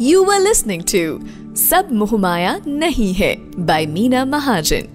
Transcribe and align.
You 0.00 0.24
are 0.24 0.40
listening 0.40 0.82
to 0.94 1.56
सब 1.56 1.88
मुहमाया 1.92 2.60
नहीं 2.66 3.12
है 3.14 3.34
by 3.66 3.86
Meena 3.86 4.24
Mahajan 4.24 4.88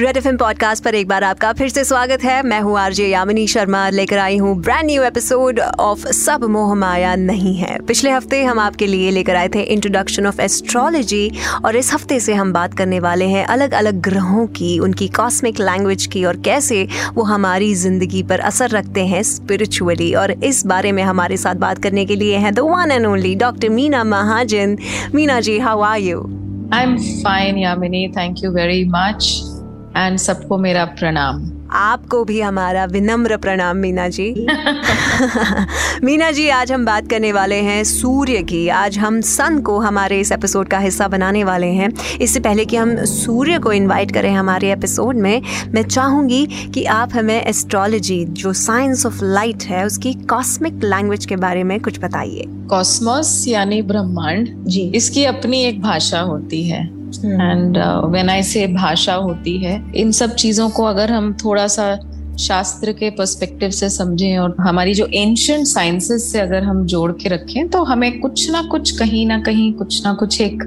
Red 0.00 0.16
F 0.16 0.28
podcast 0.36 0.84
पर 0.84 0.94
एक 0.94 1.08
बार 1.08 1.24
आपका 1.24 1.52
फिर 1.52 1.68
से 1.68 1.82
स्वागत 1.84 2.22
है। 2.24 2.42
मैं 2.42 2.60
हूँ 2.60 2.78
आरजे 2.78 3.06
यामिनी 3.06 3.46
शर्मा, 3.46 3.88
लेकर 3.88 4.18
आई 4.18 4.36
हूँ 4.36 4.54
ब्रांड 4.62 4.86
न्यू 4.86 5.02
एपिसोड 5.02 5.58
ऑफ़ 5.60 6.06
सब 6.08 6.44
मोह 6.44 6.74
माया 6.74 7.14
नहीं 7.16 7.54
है। 7.56 7.78
पिछले 7.78 8.10
हफ़्ते 8.10 8.42
हम 8.44 8.58
आपके 8.58 8.86
लिए 8.86 9.10
लेकर 9.10 9.36
आए 9.36 9.48
थे 9.48 9.62
इंट्रोडक्शन 9.64 10.26
ऑफ़ 10.26 10.40
एस्ट्रोलॉजी 10.40 11.30
और 11.64 11.76
इस 11.76 11.92
हफ़्ते 11.94 12.20
से 12.20 12.34
हम 12.34 12.52
बात 12.52 12.74
करने 12.74 13.00
वाले 13.00 13.24
हैं 13.24 13.44
अलग 13.46 13.74
अलग 13.74 14.00
ग्रहों 14.00 14.46
की, 14.46 14.78
उनकी 14.78 15.08
कॉस्मिक 15.08 15.60
लैंग्वेज 15.60 16.06
की 16.06 16.24
और 16.24 16.36
कैसे 16.36 16.86
वो 17.14 17.22
हमारी 17.24 17.74
ज़िंदगी 17.74 18.22
पर 18.22 18.40
असर 18.40 18.70
रखते 18.70 19.06
हैं 19.06 19.22
स्पिरिचुअली 19.22 20.12
और 20.14 20.32
इस 20.32 20.66
बारे 20.66 20.92
में 20.92 21.02
हमारे 21.02 21.36
साथ 21.36 21.54
बात 21.58 21.82
करने 21.82 22.06
के 22.06 22.16
लिए 22.16 22.36
है 22.36 22.52
the 22.52 22.58
one 22.58 22.90
and 22.90 23.06
only 23.06 23.34
doctor 23.34 23.68
Meena 23.68 24.04
Mahajan. 24.06 24.76
Meena 25.14 25.40
ji 25.40 25.58
how 25.58 25.80
are 25.82 26.00
you 26.00 26.20
I 26.74 26.82
am 26.82 26.96
fine 26.96 27.58
Yamini. 27.58 28.08
Thank 28.08 28.44
you 28.44 28.50
very 28.50 28.84
much 28.88 29.49
and 29.96 30.18
सबको 30.18 30.58
मेरा 30.58 30.84
प्रणाम। 30.84 31.52
आपको 31.72 32.24
भी 32.24 32.40
हमारा 32.40 32.84
विनम्र 32.84 33.36
प्रणाम 33.36 33.76
मीना 33.76 34.08
जी। 34.08 34.46
मीना 36.04 36.30
जी 36.30 36.48
आज 36.48 36.72
हम 36.72 36.86
बात 36.86 37.08
करने 37.10 37.32
वाले 37.32 37.56
हैं 37.56 37.84
सूर्य 37.84 38.42
की। 38.42 38.68
आज 38.68 38.98
हम 38.98 39.20
सन 39.20 39.58
को 39.58 39.78
हमारे 39.78 40.20
इस 40.20 40.32
एपिसोड 40.32 40.68
का 40.68 40.78
हिस्सा 40.78 41.08
बनाने 41.08 41.44
वाले 41.44 41.66
हैं। 41.66 42.18
इससे 42.20 42.40
पहले 42.40 42.64
कि 42.64 42.76
हम 42.76 43.04
सूर्य 43.04 43.58
को 43.58 43.72
इनवाइट 43.72 44.10
करें 44.10 44.32
हमारे 44.34 44.72
एपिसोड 44.72 45.16
में 45.16 45.42
मैं 45.68 45.82
चाहूँगी 45.82 46.46
कि 46.46 46.84
आप 46.84 47.10
हमें 47.14 47.42
एस्ट्रोलॉजी 47.42 48.24
जो 48.24 48.52
साइंस 48.52 49.06
ऑफ़ 49.06 49.24
लाइट 49.24 49.62
है 49.62 49.86
उसकी 49.86 50.14
कॉस्मिक 50.14 50.74
लैंग्वेज 50.74 51.26
के 51.26 51.36
बारे 51.36 51.64
में 51.64 51.80
कुछ 51.80 52.00
बताइए। 52.00 52.44
कॉस्मोस 52.48 53.44
यानी 53.48 53.82
ब्रह्मांड। 53.82 54.48
जी। 54.66 54.92
इसकी 54.94 55.24
अपनी 55.24 55.64
एक 55.64 55.82
भाषा 55.82 56.20
होती 56.20 56.62
है। 56.62 56.99
एंड 57.18 57.78
व्हेन 58.04 58.30
आई 58.30 58.42
से 58.42 58.66
भाषा 58.66 59.14
होती 59.14 59.58
है 59.58 59.92
इन 59.96 60.12
सब 60.12 60.34
चीज़ों 60.34 60.70
को 60.70 60.84
अगर 60.84 61.12
हम 61.12 61.32
थोड़ा 61.34 61.66
सा 61.66 61.98
शास्त्र 62.38 62.92
के 62.92 63.10
पर्सपेक्टिव 63.10 63.70
से 63.70 63.90
समझें 63.90 64.38
और 64.38 64.56
हमारी 64.60 64.94
जो 64.94 65.06
एंशंट 65.14 65.66
साइंसेस 65.66 66.32
से 66.32 66.40
अगर 66.40 66.62
हम 66.62 66.86
जोड़ 66.86 67.12
के 67.12 67.28
रखें 67.28 67.68
तो 67.68 67.82
हमें 67.84 68.20
कुछ 68.20 68.50
ना 68.50 68.62
कुछ 68.62 68.98
कहीं 68.98 69.26
ना 69.26 69.40
कहीं 69.40 69.72
कुछ 69.72 70.04
ना 70.06 70.14
कुछ 70.14 70.40
एक 70.40 70.62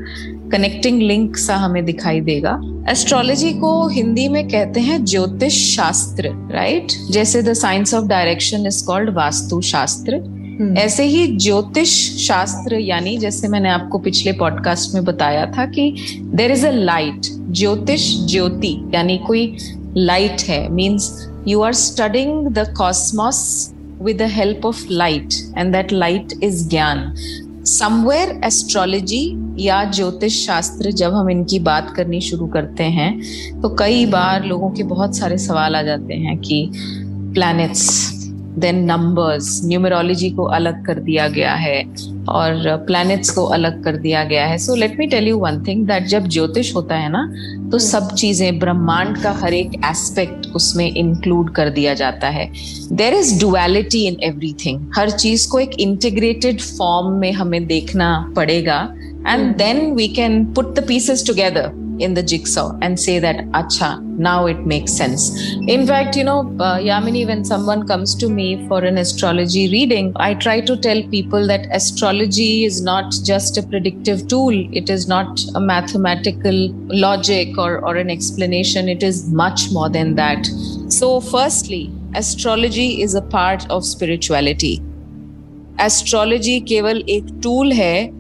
कनेक्टिंग 0.51 1.01
लिंक 1.01 1.37
सा 1.37 1.55
हमें 1.55 1.85
दिखाई 1.85 2.21
देगा 2.21 2.59
एस्ट्रोलॉजी 2.89 3.53
को 3.53 3.87
हिंदी 3.87 4.27
में 4.29 4.47
कहते 4.47 4.79
हैं 4.79 5.05
ज्योतिष 5.05 5.75
शास्त्र 5.75 6.29
राइट 6.51 6.91
जैसे 7.11 7.41
the 7.43 7.53
science 7.53 7.93
of 7.93 8.05
direction 8.05 8.65
is 8.67 8.85
called 8.85 9.09
vastu 9.09 9.61
shastra. 9.61 10.42
ऐसे 10.61 11.03
ही 11.03 11.25
ज्योतिष 11.37 11.91
शास्त्र, 12.17 12.75
यानी 12.75 13.17
जैसे 13.17 13.47
मैंने 13.47 13.69
आपको 13.69 13.99
पिछले 13.99 14.31
पॉडकास्ट 14.31 14.93
में 14.93 15.03
बताया 15.03 15.45
था 15.51 15.65
कि 15.65 15.91
देर 16.35 16.51
इज़ 16.51 16.65
अ 16.67 16.71
लाइट 16.71 17.27
ज्योतिष 17.51 18.09
ज्योति, 18.25 18.73
यानी 18.95 19.17
कोई 19.17 19.55
लाइट 19.97 20.41
है 20.41 20.67
means 20.69 21.11
you 21.47 21.61
are 21.61 21.73
studying 21.73 22.47
the 22.47 22.73
cosmos 22.77 23.73
with 24.01 24.17
the 24.17 24.27
help 24.31 24.65
of 24.65 24.85
light 24.91 25.33
and 25.57 25.73
that 25.73 25.91
light 25.93 26.33
is 26.43 26.67
gyan. 26.69 27.13
Somewhere 27.65 28.39
astrology 28.45 29.25
या 29.59 29.83
ज्योतिष 29.91 30.45
शास्त्र, 30.45 30.91
जब 30.91 31.13
हम 31.13 31.29
इनकी 31.29 31.59
बात 31.59 31.93
करनी 31.95 32.21
शुरू 32.21 32.47
करते 32.47 32.83
हैं 32.83 33.61
तो 33.61 33.75
कई 33.79 34.05
बार 34.05 34.45
लोगों 34.45 34.69
के 34.69 34.83
बहुत 34.83 35.17
सारे 35.17 35.37
सवाल 35.37 35.75
आ 35.75 35.81
जाते 35.81 36.13
हैं 36.13 36.37
कि 36.37 36.69
प्लैनेट्स 36.75 38.22
देन 38.59 38.83
नंबर्स 38.83 39.61
न्यूमरोलॉजी 39.65 40.29
को 40.29 40.43
अलग 40.43 40.85
कर 40.85 40.99
दिया 40.99 41.27
गया 41.27 41.53
है 41.53 41.83
और 42.29 42.65
प्लैनेट्स 42.87 43.29
को 43.29 43.43
अलग 43.45 43.83
कर 43.83 43.95
दिया 43.97 44.23
गया 44.23 44.45
है। 44.45 44.57
So 44.57 44.75
let 44.75 44.97
me 44.99 45.07
tell 45.07 45.27
you 45.27 45.37
one 45.37 45.63
thing 45.63 45.85
that 45.87 46.07
जब 46.07 46.27
ज्योतिष 46.27 46.73
होता 46.75 46.95
है 46.95 47.09
ना 47.11 47.25
तो 47.71 47.77
hmm. 47.77 47.87
सब 47.87 48.13
चीज़ें 48.15 48.59
ब्रह्मांड 48.59 49.17
का 49.17 49.31
हर 49.31 49.53
एक 49.53 49.73
एस्पेक्ट 49.85 50.47
उसमें 50.55 50.85
इंक्लूड 50.91 51.49
कर 51.49 51.69
दिया 51.69 51.93
जाता 51.93 52.29
है। 52.29 52.51
There 52.91 53.13
is 53.13 53.39
duality 53.39 54.05
in 54.07 54.17
everything 54.23 54.91
हर 54.95 55.09
चीज़ 55.09 55.47
को 55.49 55.59
एक 55.59 55.79
इंटीग्रेटेड 55.79 56.61
फॉर्म 56.61 57.11
में 57.11 57.31
हमें 57.31 57.65
देखना 57.67 58.33
पड़ेगा। 58.35 58.81
And 59.27 59.55
then 59.55 59.91
we 59.91 60.07
can 60.07 60.45
put 60.45 60.75
the 60.75 60.85
pieces 60.87 61.27
together 61.27 61.71
in 61.98 62.14
the 62.14 62.22
jigsaw 62.22 62.78
and 62.80 62.98
say 62.98 63.18
that 63.18 63.36
acha 63.60 64.00
now 64.26 64.46
it 64.46 64.60
makes 64.72 64.92
sense 64.92 65.24
in 65.66 65.86
fact 65.86 66.16
you 66.16 66.24
know 66.24 66.40
uh, 66.60 66.78
yamini 66.88 67.26
when 67.26 67.44
someone 67.44 67.86
comes 67.86 68.14
to 68.14 68.28
me 68.28 68.66
for 68.68 68.84
an 68.84 68.98
astrology 68.98 69.68
reading 69.70 70.12
i 70.16 70.32
try 70.34 70.60
to 70.60 70.76
tell 70.76 71.02
people 71.16 71.46
that 71.46 71.66
astrology 71.72 72.64
is 72.64 72.80
not 72.80 73.12
just 73.30 73.58
a 73.58 73.62
predictive 73.62 74.26
tool 74.28 74.56
it 74.72 74.88
is 74.88 75.08
not 75.08 75.40
a 75.54 75.60
mathematical 75.60 76.58
logic 76.88 77.56
or, 77.58 77.78
or 77.84 77.96
an 77.96 78.10
explanation 78.10 78.88
it 78.88 79.02
is 79.02 79.28
much 79.28 79.70
more 79.72 79.88
than 79.88 80.14
that 80.14 80.46
so 80.88 81.20
firstly 81.20 81.90
astrology 82.14 83.02
is 83.02 83.14
a 83.14 83.22
part 83.22 83.68
of 83.70 83.84
spirituality 83.84 84.80
astrology 85.80 86.58
केवल 86.60 87.02
एक 87.08 87.26
tool 87.42 87.72
है 87.72 88.10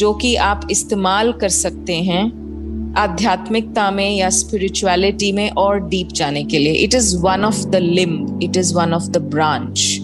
जो 0.00 0.12
कि 0.14 0.34
आप 0.36 0.66
इस्तेमाल 0.70 1.32
कर 1.32 1.48
सकते 1.48 1.94
हैं 2.08 2.39
आध्यात्मिकता 2.97 3.89
में 3.91 4.17
या 4.17 4.29
स्पिरिचुअलिटी 4.29 5.31
में 5.31 5.49
और 5.49 5.79
डीप 5.89 6.07
जाने 6.07 6.43
के 6.43 6.59
लिए। 6.59 6.73
It 6.73 6.93
is 6.93 7.17
one 7.17 7.45
of 7.45 7.65
the 7.65 7.75
limb 7.75 8.39
it 8.43 8.57
is 8.57 8.73
one 8.75 8.93
of 8.93 9.03
the 9.03 9.17
branch 9.17 9.97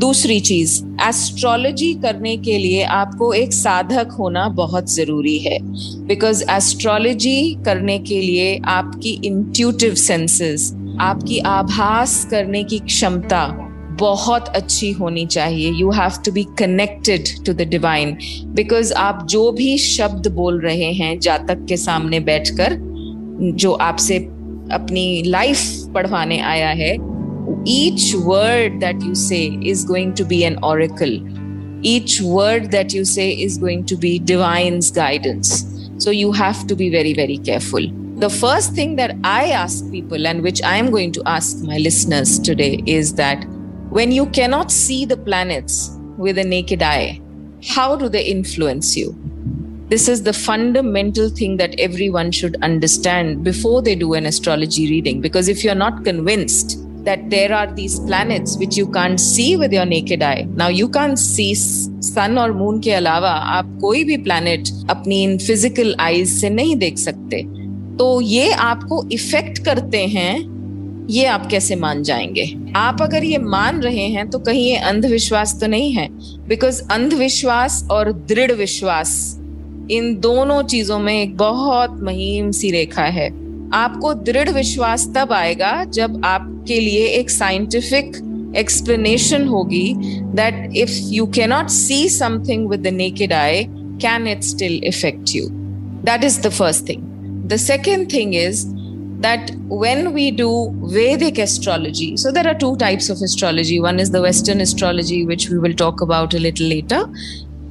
दूसरी 0.00 0.38
चीज़ 0.40 0.84
एस्ट्रोलॉजी 1.02 1.92
करने 1.94 2.36
के 2.36 2.58
लिए 2.58 2.82
आपको 2.82 3.32
एक 3.32 3.52
साधक 3.52 4.12
होना 4.18 4.48
बहुत 4.48 4.90
ज़रूरी 4.92 5.38
है। 5.38 5.58
बिकॉज़ 6.06 6.44
एस्ट्रोलॉजी 6.50 7.54
करने 7.64 7.98
के 7.98 8.20
लिए 8.20 8.58
आपकी 8.64 9.20
इंट्यूटिव 9.24 9.94
सेंसेस 9.94 10.72
आपकी 11.00 11.38
आभास 11.38 12.24
करने 12.30 12.64
की 12.64 12.78
क्षमता 12.78 13.63
बहुत 14.00 14.48
अच्छी 14.48 14.90
होनी 14.92 15.24
चाहिए। 15.26 15.70
You 15.70 15.90
have 15.90 16.10
to 16.24 16.32
be 16.32 16.46
connected 16.58 17.28
to 17.46 17.52
the 17.52 17.68
divine 17.70 18.16
because 18.54 18.92
आप 18.92 19.26
जो 19.30 19.50
भी 19.52 19.76
शब्द 19.78 20.28
बोल 20.34 20.60
रहे 20.60 20.92
हैं 20.92 21.18
जातक 21.20 21.64
के 21.68 21.76
सामने 21.76 22.20
बैठकर, 22.20 22.76
जो 23.54 23.72
आपसे 23.72 24.16
अपनी 24.72 25.22
लाइफ 25.26 25.60
पढ़वाने 25.94 26.40
आया 26.40 26.68
है 26.68 26.94
each 27.68 28.12
word 28.16 28.80
that 28.80 29.02
you 29.04 29.14
say 29.14 29.44
is 29.66 29.86
going 29.86 30.12
to 30.12 30.24
be 30.24 30.40
an 30.42 30.56
oracle 30.64 31.12
each 31.86 32.18
word 32.22 32.70
that 32.70 32.94
you 32.94 33.04
say 33.04 33.30
is 33.30 33.60
going 33.60 33.84
to 33.88 33.96
be 33.96 34.18
divine's 34.18 34.92
guidance 34.96 35.70
so 36.02 36.10
you 36.10 36.30
have 36.32 36.62
to 36.70 36.76
be 36.78 36.86
very 36.92 37.10
very 37.14 37.34
careful. 37.38 37.84
The 38.22 38.28
first 38.30 38.72
thing 38.78 38.94
that 38.96 39.12
i 39.24 39.50
ask 39.58 39.90
people 39.90 40.26
and 40.30 40.46
which 40.46 40.62
i 40.70 40.72
am 40.76 40.88
going 40.94 41.12
to 41.18 41.22
ask 41.32 41.60
my 41.68 41.78
listeners 41.82 42.32
today 42.48 42.82
is 42.94 43.12
that 43.20 43.44
when 43.93 44.11
you 44.11 44.27
cannot 44.27 44.71
see 44.71 45.05
the 45.05 45.17
planets 45.17 45.97
with 46.17 46.37
a 46.37 46.43
naked 46.43 46.83
eye, 46.83 47.21
how 47.67 47.95
do 47.95 48.07
they 48.07 48.23
influence 48.23 48.95
you? 48.95 49.15
This 49.89 50.07
is 50.07 50.21
the 50.21 50.33
fundamental 50.33 51.29
thing 51.29 51.57
that 51.57 51.73
everyone 51.79 52.31
should 52.31 52.61
understand 52.61 53.43
before 53.43 53.81
they 53.81 53.95
do 53.95 54.13
an 54.13 54.27
astrology 54.27 54.87
reading. 54.89 55.19
Because 55.19 55.47
if 55.47 55.63
you're 55.63 55.73
not 55.73 56.03
convinced 56.03 56.77
that 57.05 57.31
there 57.31 57.51
are 57.51 57.65
these 57.73 57.99
planets 58.01 58.57
which 58.57 58.77
you 58.77 58.85
can't 58.91 59.19
see 59.19 59.57
with 59.57 59.73
your 59.73 59.85
naked 59.85 60.21
eye, 60.21 60.47
now 60.51 60.67
you 60.67 60.87
can't 60.89 61.17
see 61.17 61.55
sun 61.55 62.37
or 62.37 62.53
moon 62.53 62.79
के 62.81 62.91
अलावा 62.93 63.31
आप 63.57 63.77
कोई 63.81 64.03
भी 64.03 64.17
planet 64.23 64.69
अपनी 64.89 65.23
इन 65.23 65.37
physical 65.39 65.95
eyes 65.99 66.29
से 66.41 66.49
नहीं 66.49 66.75
देख 66.75 66.97
सकते 66.97 67.43
तो 67.97 68.21
ये 68.21 68.51
आपको 68.51 69.03
इफेक्ट 69.11 69.63
करते 69.65 70.05
हैं 70.07 70.52
ये 71.10 71.24
आप 71.26 71.46
कैसे 71.46 71.76
मान 71.76 72.02
जाएँगे? 72.02 72.72
आप 72.76 73.02
अगर 73.02 73.24
ये 73.24 73.38
मान 73.38 73.80
रहे 73.80 74.06
हैं 74.08 74.30
तो 74.30 74.38
कहीं 74.38 74.66
ये 74.66 74.76
अंधविश्वास 74.76 75.60
तो 75.60 75.66
नहीं 75.66 75.92
है? 75.92 76.08
बिकॉज़ 76.48 76.82
अंधविश्वास 76.90 77.88
और 77.90 78.12
दृढ़ 78.12 78.52
विश्वास 78.52 79.40
इन 79.90 80.16
दोनों 80.20 80.62
चीज़ों 80.62 80.98
में 80.98 81.22
एक 81.22 81.36
बहुत 81.36 82.00
महीम 82.02 82.50
सी 82.50 82.70
रेखा 82.70 83.04
है। 83.04 83.28
आपको 83.70 84.14
दृढ़ 84.14 84.50
विश्वास 84.50 85.12
तब 85.16 85.32
आएगा 85.32 85.84
जब 85.84 86.20
आपके 86.24 86.80
लिए 86.80 87.06
एक 87.06 87.30
साइंटिफिक 87.30 88.16
एक्सप्लेनेशन 88.56 89.46
होगी 89.46 89.94
that 90.34 90.76
if 90.76 90.90
you 91.04 91.26
cannot 91.26 91.68
see 91.68 92.08
something 92.08 92.68
with 92.68 92.80
the 92.80 92.86
naked 92.86 93.32
eye 93.32 93.64
can 93.70 94.28
it 94.28 94.42
still 94.42 94.80
affect 94.84 95.34
you 95.36 95.48
that 96.04 96.24
is 96.24 96.40
the 96.40 96.48
first 96.48 96.88
thing 96.88 97.02
the 97.44 97.56
second 97.56 98.12
thing 98.12 98.34
is 98.34 98.66
that 99.23 99.51
when 99.67 100.13
we 100.13 100.31
do 100.31 100.71
Vedic 100.83 101.37
astrology, 101.37 102.15
so 102.17 102.31
there 102.31 102.47
are 102.47 102.55
two 102.55 102.75
types 102.77 103.09
of 103.09 103.21
astrology. 103.21 103.79
One 103.79 103.99
is 103.99 104.11
the 104.11 104.21
Western 104.21 104.61
astrology, 104.61 105.25
which 105.25 105.49
we 105.49 105.57
will 105.57 105.73
talk 105.73 106.01
about 106.01 106.33
a 106.33 106.39
little 106.39 106.67
later. 106.67 107.05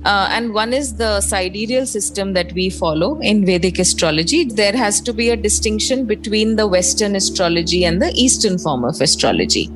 uh, 0.05 0.29
and 0.31 0.55
one 0.55 0.73
is 0.73 0.95
the 0.95 1.21
sidereal 1.21 1.87
system 1.87 2.33
that 2.33 2.53
we 2.53 2.71
follow 2.71 3.19
in 3.21 3.45
Vedic 3.45 3.79
astrology. 3.79 4.45
There 4.45 4.77
has 4.77 5.01
to 5.03 5.13
be 5.13 5.31
a 5.31 5.37
distinction 5.37 6.07
between 6.07 6.57
the 6.57 6.67
Western 6.67 7.17
astrology 7.17 7.85
and 7.85 8.01
the 8.01 8.11
Eastern 8.15 8.59
form 8.59 8.85
of 8.85 9.01
astrology. 9.01 9.69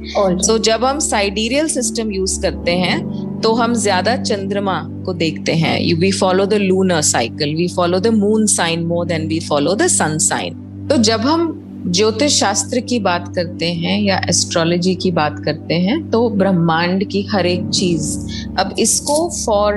So 0.42 0.58
जब 0.58 0.84
हम 0.84 1.00
sidereal 1.00 1.68
system 1.68 2.10
use 2.10 2.38
करते 2.38 2.76
हैं 2.84 3.40
तो 3.42 3.52
हम 3.54 3.74
ज्यादा 3.74 4.16
चंद्रमा 4.22 4.80
को 5.06 5.12
देखते 5.12 5.54
हैं 5.64 6.00
We 6.00 6.10
follow 6.12 6.46
the 6.46 6.58
lunar 6.58 7.02
cycle. 7.02 7.54
We 7.54 7.68
follow 7.68 8.00
the 8.00 8.12
moon 8.12 8.46
sign 8.46 8.86
more 8.86 9.04
than 9.04 9.28
we 9.28 9.40
follow 9.40 9.74
the 9.74 9.88
sun 9.88 10.18
sign. 10.18 10.54
तो 10.88 10.96
जब 10.96 11.20
हम 11.20 11.58
ज्योतिष 11.87 12.39
शास्त्र 12.39 12.79
की 12.79 12.99
बात 12.99 13.27
करते 13.35 13.65
हैं 13.73 13.99
या 14.01 14.17
एस्ट्रोलॉजी 14.29 14.93
की 14.95 15.11
बात 15.11 15.35
करते 15.45 15.73
हैं 15.73 16.09
तो 16.11 16.29
ब्रह्मांड 16.29 17.03
की 17.09 17.21
हर 17.23 17.45
एक 17.45 17.69
चीज़। 17.69 18.17
अब 18.59 18.75
इसको 18.79 19.29
for 19.45 19.75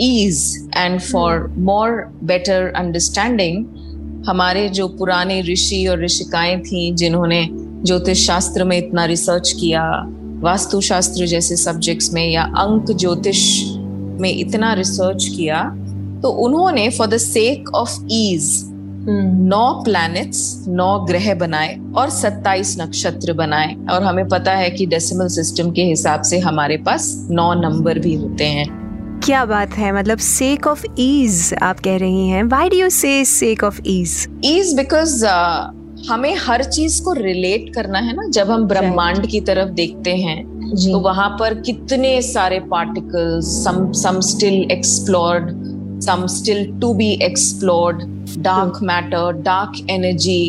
ease 0.00 0.70
and 0.76 1.00
for 1.00 1.46
more 1.58 1.90
better 2.24 2.72
understanding 2.76 3.64
हमारे 4.28 4.68
जो 4.68 4.88
पुराने 4.88 5.40
ऋषि 5.42 5.86
और 5.86 6.04
ऋषिकाएँ 6.04 6.58
थी, 6.60 6.92
जिन्होंने 6.94 7.46
ज्योतिष 7.50 8.26
शास्त्र 8.26 8.64
में 8.64 8.76
इतना 8.78 9.04
रिसर्च 9.04 9.52
किया, 9.60 9.84
वास्तुशास्त्र 10.42 11.26
जैसे 11.26 11.56
सब्जेक्ट्स 11.56 12.12
में 12.12 12.26
या 12.28 12.42
अंक 12.42 12.90
ज्योतिष 12.90 13.62
में 14.20 14.30
इतना 14.30 14.72
रिसर्च 14.74 15.24
किया 15.26 15.62
तो 16.22 16.30
उन्होंने 16.44 16.88
for 16.90 17.06
the 17.06 17.16
sake 17.16 17.70
of 17.74 17.98
ease 18.10 18.69
now 19.02 19.82
planets 19.84 20.64
नौ 20.68 20.98
ग्रह 21.00 21.34
बनाए 21.34 21.78
और 21.96 22.10
सत्ताईस 22.10 22.76
नक्षत्र 22.80 23.32
बनाए। 23.32 23.74
और 23.90 24.02
हमें 24.02 24.28
पता 24.28 24.52
है 24.52 24.70
कि 24.70 24.86
डेसिमल 24.86 25.28
सिस्टम 25.28 25.70
के 25.70 25.84
हिसाब 25.84 26.22
से 26.22 26.38
हमारे 26.38 26.76
पास 26.76 27.28
नौ 27.30 27.52
नंबर 27.54 27.98
भी 27.98 28.14
होते 28.14 28.44
हैं। 28.44 28.68
क्या 29.24 29.44
बात 29.44 29.70
है? 29.70 29.92
मतलब 29.92 30.18
सेक 30.18 30.66
ऑफ़ 30.66 30.84
ईज 30.98 31.54
आप 31.62 31.80
कह 31.80 31.96
रही 31.96 32.28
हैं। 32.28 32.42
Why 32.44 32.68
do 32.68 32.76
you 32.76 32.88
say 32.90 33.24
sake 33.24 33.64
of 33.64 33.80
ease 33.86 34.26
ease 34.44 34.74
because 34.76 35.26
हमें 36.08 36.34
हर 36.36 36.64
चीज़ 36.64 37.02
को 37.02 37.12
रिलेट 37.12 37.72
करना 37.74 37.98
है 37.98 38.16
ना। 38.16 38.28
जब 38.28 38.50
हम 38.50 38.64
ब्रह्मांड 38.64 39.26
की 39.26 39.40
तरफ़ 39.40 39.70
देखते 39.72 40.16
हैं 40.16 40.38
तो 40.72 40.98
वहाँ 40.98 41.28
पर 41.40 41.54
कितने 41.54 42.20
सारे 42.22 42.58
particles 42.60 43.46
some 43.64 43.90
some 43.92 44.20
still 44.20 44.70
explored 44.70 45.48
some 46.00 46.26
still 46.28 46.64
to 46.80 46.92
be 46.94 47.10
explored 47.22 48.02
dark 48.42 48.82
matter 48.82 49.32
dark 49.42 49.86
energy 49.90 50.42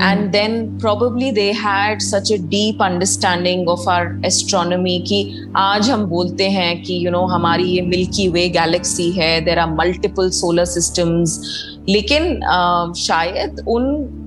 and 0.00 0.32
then 0.32 0.78
probably 0.78 1.30
they 1.30 1.52
had 1.52 2.00
such 2.00 2.30
a 2.30 2.38
deep 2.38 2.80
understanding 2.80 3.68
of 3.68 3.86
our 3.88 4.06
astronomy 4.24 4.98
कि 5.08 5.50
आज 5.56 5.90
हम 5.90 6.04
बोलते 6.06 6.48
हैं 6.50 6.82
कि 6.82 6.94
यू 6.94 7.00
you 7.00 7.12
नो 7.12 7.18
know, 7.18 7.30
हमारी 7.32 7.64
ये 7.64 7.80
मिल्की 7.82 8.28
वे 8.28 8.48
गैलेक्सी 8.48 9.10
है 9.10 9.40
there 9.44 9.58
are 9.58 9.70
multiple 9.70 10.30
solar 10.30 10.64
systems 10.64 11.38
लेकिन 11.88 12.24
uh, 12.24 12.94
शायद 12.96 13.64
उन 13.68 14.18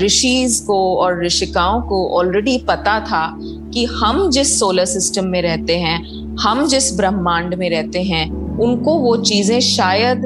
ऋषिज 0.00 0.58
को 0.66 0.78
और 0.96 1.24
ऋषिकाओं 1.24 1.80
को 1.82 2.06
ऑलरेडी 2.18 2.56
पता 2.68 2.98
था 3.00 3.26
कि 3.74 3.84
हम 3.84 4.30
जिस 4.30 4.58
सोलर 4.60 4.84
सिस्टम 4.84 5.26
में 5.26 5.40
रहते 5.42 5.76
हैं 5.78 5.98
हम 6.40 6.66
जिस 6.68 6.96
ब्रह्मांड 6.96 7.54
में 7.54 7.68
रहते 7.70 8.02
हैं 8.02 8.28
उनको 8.60 8.98
वो 8.98 9.16
चीज़ें 9.22 9.58
शायद 9.60 10.24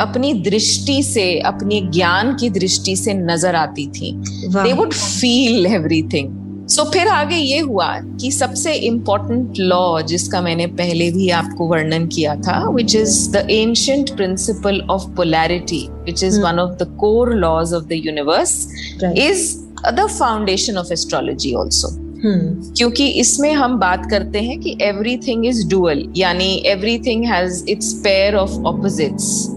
अपनी 0.00 0.32
दृष्टि 0.42 1.02
से 1.02 1.38
अपनी 1.46 1.80
ज्ञान 1.94 2.34
की 2.40 2.50
दृष्टि 2.50 2.96
से 2.96 3.14
नज़र 3.14 3.54
आती 3.56 3.86
थी। 3.90 4.12
They 4.16 4.72
would 4.72 4.92
feel 4.92 5.66
everything 5.66 6.36
so 6.70 6.84
फिर 6.84 7.08
आगे 7.08 7.36
ये 7.36 7.58
हुआ 7.60 7.88
कि 8.20 8.30
सबसे 8.32 8.72
इम्पोर्टेंट 8.86 9.58
लॉ 9.58 10.00
जिसका 10.08 10.40
मैंने 10.42 10.66
पहले 10.80 11.10
भी 11.10 11.28
आपको 11.36 11.68
वर्णन 11.68 12.06
किया 12.06 12.34
था 12.36 12.58
which 12.70 12.94
is 12.96 13.30
the 13.32 13.46
ancient 13.50 14.10
principle 14.16 14.80
of 14.90 15.08
polarity 15.16 15.86
which 16.04 16.24
is 16.24 16.40
one 16.40 16.58
of 16.58 16.76
the 16.82 16.88
core 17.00 17.34
laws 17.36 17.72
of 17.74 17.84
the 17.84 18.02
universe 18.06 18.52
is 19.04 19.54
the 19.94 20.06
foundation 20.18 20.78
of 20.78 20.92
astrology 20.92 21.54
also. 21.54 21.96
क्योंकि 22.24 23.06
इसमें 23.06 23.52
हम 23.52 23.78
बात 23.78 24.10
करते 24.10 24.40
हैं 24.40 24.60
कि 24.60 24.78
एवरीथिंग 24.82 25.46
इज़ 25.46 25.68
डुअल 25.68 26.04
यानी 26.16 26.62
everything 26.66 27.24
has 27.24 27.64
its 27.68 27.92
pair 27.92 28.34
of 28.34 28.50
opposites 28.50 29.48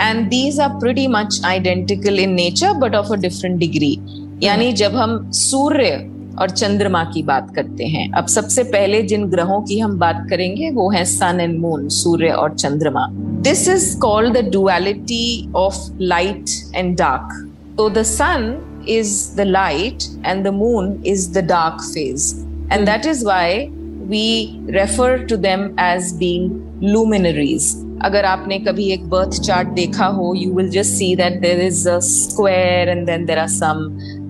and 0.00 0.28
these 0.28 0.60
are 0.60 0.68
pretty 0.68 1.06
much 1.06 1.40
identical 1.44 2.18
in 2.18 2.30
nature 2.30 2.72
but 2.72 2.94
of 2.94 3.12
a 3.12 3.16
different 3.16 3.58
degree 3.58 3.98
यानी 4.42 4.72
जब 4.72 4.96
हम 4.96 5.30
सूर्य 5.30 6.06
और 6.38 6.50
चंद्रमा 6.50 7.04
की 7.04 7.22
बात 7.22 7.54
करते 7.54 7.84
हैं 7.84 8.10
अब 8.12 8.26
सबसे 8.26 8.62
पहले 8.62 9.02
जिन 9.02 9.24
ग्रहों 9.24 9.60
की 9.62 9.78
हम 9.78 9.98
बात 9.98 10.26
करेंगे 10.30 10.70
वो 10.70 10.90
है 10.90 11.04
सन 11.04 11.40
एंड 11.40 11.58
मून 11.58 11.88
सूर्य 11.88 12.30
और 12.30 12.54
चंद्रमा. 12.54 13.06
This 13.42 13.68
is 13.68 13.98
called 13.98 14.38
the 14.38 14.50
duality 14.52 15.52
of 15.56 15.76
light 16.00 16.44
and 16.74 16.96
dark 16.96 17.50
तो 17.78 17.90
the 17.90 18.02
sun 18.02 18.66
is 18.86 19.34
the 19.34 19.44
light 19.44 20.08
and 20.24 20.44
the 20.44 20.52
moon 20.52 21.00
is 21.04 21.32
the 21.32 21.42
dark 21.42 21.80
phase. 21.82 22.32
And 22.70 22.86
that 22.86 23.06
is 23.06 23.24
why 23.24 23.70
we 24.06 24.60
refer 24.68 25.24
to 25.26 25.36
them 25.36 25.74
as 25.78 26.12
being 26.14 26.50
luminaries. 26.80 27.74
अगर 28.04 28.24
आपने 28.24 28.58
कभी 28.58 28.88
एक 28.92 29.08
birth 29.10 29.40
chart 29.42 29.68
देखा 29.74 30.06
हो 30.18 30.32
you 30.34 30.52
will 30.54 30.68
just 30.70 30.94
see 30.98 31.14
that 31.16 31.40
there 31.40 31.60
is 31.60 31.88
a 31.88 31.98
square 32.02 32.88
and 32.88 33.04
then 33.06 33.26
there 33.26 33.38
are 33.38 33.48
some 33.48 33.84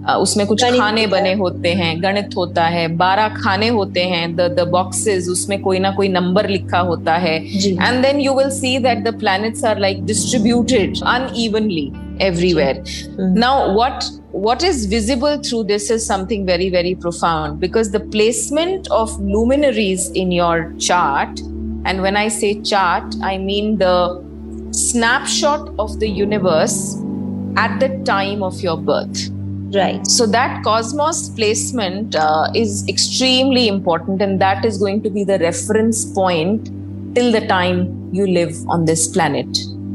उसमें 0.08 0.47
कुछ 0.47 0.64
खाने 0.64 1.06
बने 1.06 1.32
होते 1.41 1.73
हैं 1.75 1.93
गणित 2.02 2.37
होता 2.37 2.64
है 2.69 2.87
बारह 2.97 3.29
खाने 3.35 3.69
होते 3.79 4.05
हैं 4.12 4.35
द 4.37 4.49
द 4.58 4.67
बॉक्सेस 4.70 5.29
उसमें 5.29 5.61
कोई 5.62 5.79
ना 5.79 5.91
कोई 5.97 6.08
नंबर 6.08 6.49
लिखा 6.49 6.79
होता 6.91 7.17
है 7.25 7.37
and 7.37 8.02
then 8.02 8.20
you 8.20 8.35
will 8.35 8.50
see 8.50 8.79
that 8.79 9.05
the 9.05 9.19
planets 9.19 9.64
are 9.64 9.79
like 9.81 10.05
distributed 10.06 11.02
unevenly 11.06 11.91
everywhere 12.20 12.82
now 13.19 13.72
what 13.75 14.05
what 14.32 14.62
is 14.62 14.87
visible 14.87 15.43
through 15.43 15.64
this 15.64 15.90
is 15.90 16.05
something 16.05 16.46
very 16.46 16.70
very 16.70 16.94
profound 16.94 17.58
because 17.61 17.90
the 17.90 18.00
placement 18.00 18.88
of 18.90 19.19
luminaries 19.20 20.11
in 20.11 20.31
your 20.31 20.72
chart 20.78 21.40
and 21.84 22.02
when 22.02 22.17
i 22.17 22.28
say 22.28 22.61
chart 22.62 23.14
i 23.22 23.37
mean 23.38 23.76
the 23.78 23.96
snapshot 24.70 25.75
of 25.78 25.99
the 25.99 26.08
universe 26.08 26.96
at 27.56 27.78
the 27.81 27.88
time 28.05 28.43
of 28.43 28.61
your 28.61 28.76
birth 28.76 29.31
Right. 29.73 30.05
So 30.05 30.26
that 30.26 30.64
cosmos 30.64 31.28
placement 31.28 32.16
uh, 32.16 32.50
is 32.55 32.84
extremely 32.88 33.69
important, 33.69 34.20
and 34.20 34.40
that 34.40 34.64
is 34.64 34.78
going 34.78 35.02
to 35.02 35.11
be 35.11 35.23
the 35.23 35.38
reference 35.38 36.05
point 36.05 36.70
till 37.14 37.31
the 37.31 37.46
time 37.46 38.11
you 38.12 38.26
live 38.26 38.56
on 38.69 38.84
this 38.87 39.06
planet. 39.06 39.46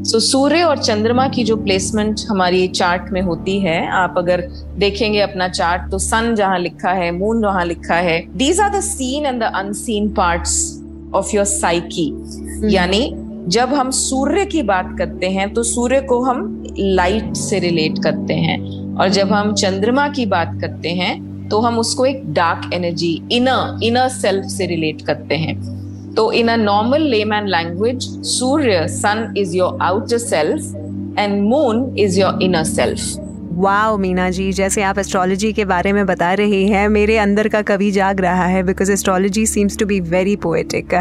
So 0.06 0.18
so, 0.18 0.24
सूर्य 0.24 0.62
और 0.62 0.78
चंद्रमा 0.78 1.28
की 1.28 1.44
जो 1.44 1.56
placement 1.56 2.20
हमारी 2.30 2.68
chart 2.68 3.02
में 3.12 3.22
होती 3.22 3.60
है 3.60 3.88
आप 3.88 4.14
अगर 4.18 4.40
देखेंगे 4.78 5.20
अपना 5.20 5.48
चार्ट 5.48 5.90
तो 5.90 5.98
सन 5.98 6.34
जहाँ 6.34 6.58
लिखा 6.58 6.90
है 6.90 7.10
मून 7.10 7.40
जहाँ 7.40 7.64
लिखा 7.64 7.94
है 7.94 8.36
these 8.36 8.60
are 8.60 8.70
the 8.70 8.80
seen 8.80 9.26
and 9.26 9.40
the 9.40 9.42
unseen 9.42 10.08
parts 10.08 10.82
of 11.14 11.36
your 11.36 11.44
psyche 11.44 12.12
यानी 12.74 13.14
जब 13.48 13.74
हम 13.74 13.90
सूर्य 13.90 14.44
की 14.44 14.62
बात 14.62 14.94
करते 14.98 15.30
हैं 15.30 15.54
तो 15.54 15.62
सूर्य 15.62 16.00
को 16.00 16.22
हम 16.22 16.64
लाइट 16.78 17.34
से 17.34 17.58
रिलेट 17.58 17.98
करते 18.02 18.34
हैं। 18.34 18.58
और 18.96 19.08
जब 19.08 19.32
हम 19.32 19.54
चंद्रमा 19.54 20.08
की 20.08 20.26
बात 20.26 20.58
करते 20.60 20.88
हैं 20.88 21.48
तो 21.48 21.60
हम 21.60 21.78
उसको 21.78 22.06
एक 22.06 22.32
dark 22.32 22.70
energy 22.74 23.22
inner 23.32 23.80
inner 23.82 24.08
self 24.08 24.44
से 24.44 24.66
रिलेट 24.66 25.02
करते 25.02 25.34
हैं। 25.34 25.75
तो 26.16 26.32
in 26.32 26.48
a 26.48 26.56
normal 26.56 27.02
layman 27.02 27.46
language 27.46 28.02
Surya 28.24 28.88
sun 28.88 29.34
is 29.36 29.56
your 29.56 29.78
outer 29.82 30.18
self 30.18 30.74
and 31.18 31.42
moon 31.42 31.98
is 31.98 32.20
your 32.20 32.42
inner 32.42 32.64
self 32.64 33.22
wow 33.52 33.96
Meena 33.96 34.30
ji 34.30 34.52
जैसे 34.52 34.82
आप 34.82 34.98
एस्ट्रोलॉजी 34.98 35.52
के 35.52 35.64
बारे 35.64 35.92
में 35.92 36.06
बता 36.06 36.32
रही 36.34 36.66
हैं 36.68 36.88
मेरे 36.88 37.18
अंदर 37.18 37.48
का 37.48 37.62
कभी 37.62 37.90
जाग 37.90 38.20
रहा 38.20 38.44
है 38.46 38.62
because 38.62 38.92
astrology 38.92 39.46
seems 39.46 39.78
to 39.78 39.86
be 39.86 40.00
very 40.00 40.36
poetic 40.36 40.94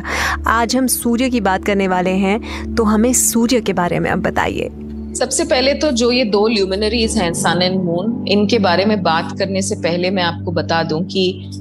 आज 0.47 0.75
हम 0.75 0.87
सूर्य 0.87 1.29
की 1.29 1.41
बात 1.41 1.65
करने 1.65 1.87
वाले 1.87 2.09
हैं 2.09 2.75
तो 2.75 2.83
हमें 2.83 3.13
सूर्य 3.13 3.61
के 3.61 3.73
बारे 3.73 3.99
में 3.99 4.11
अब 4.11 4.21
बताइए। 4.21 4.69
सबसे 5.15 5.43
पहले 5.43 5.73
तो 5.73 5.91
जो 5.91 6.11
ये 6.11 6.23
दो 6.23 6.47
ल्यूमिनरीज 6.47 7.17
हैं 7.17 7.33
सन 7.33 7.61
एंड 7.61 7.83
मून 7.83 8.25
इनके 8.27 8.59
बारे 8.59 8.85
में 8.85 9.03
बात 9.03 9.39
करने 9.39 9.61
से 9.61 9.75
पहले 9.75 10.09
मैं 10.09 10.23
आपको 10.23 10.51
बता 10.51 10.83
दूँ 10.83 11.03
कि 11.05 11.51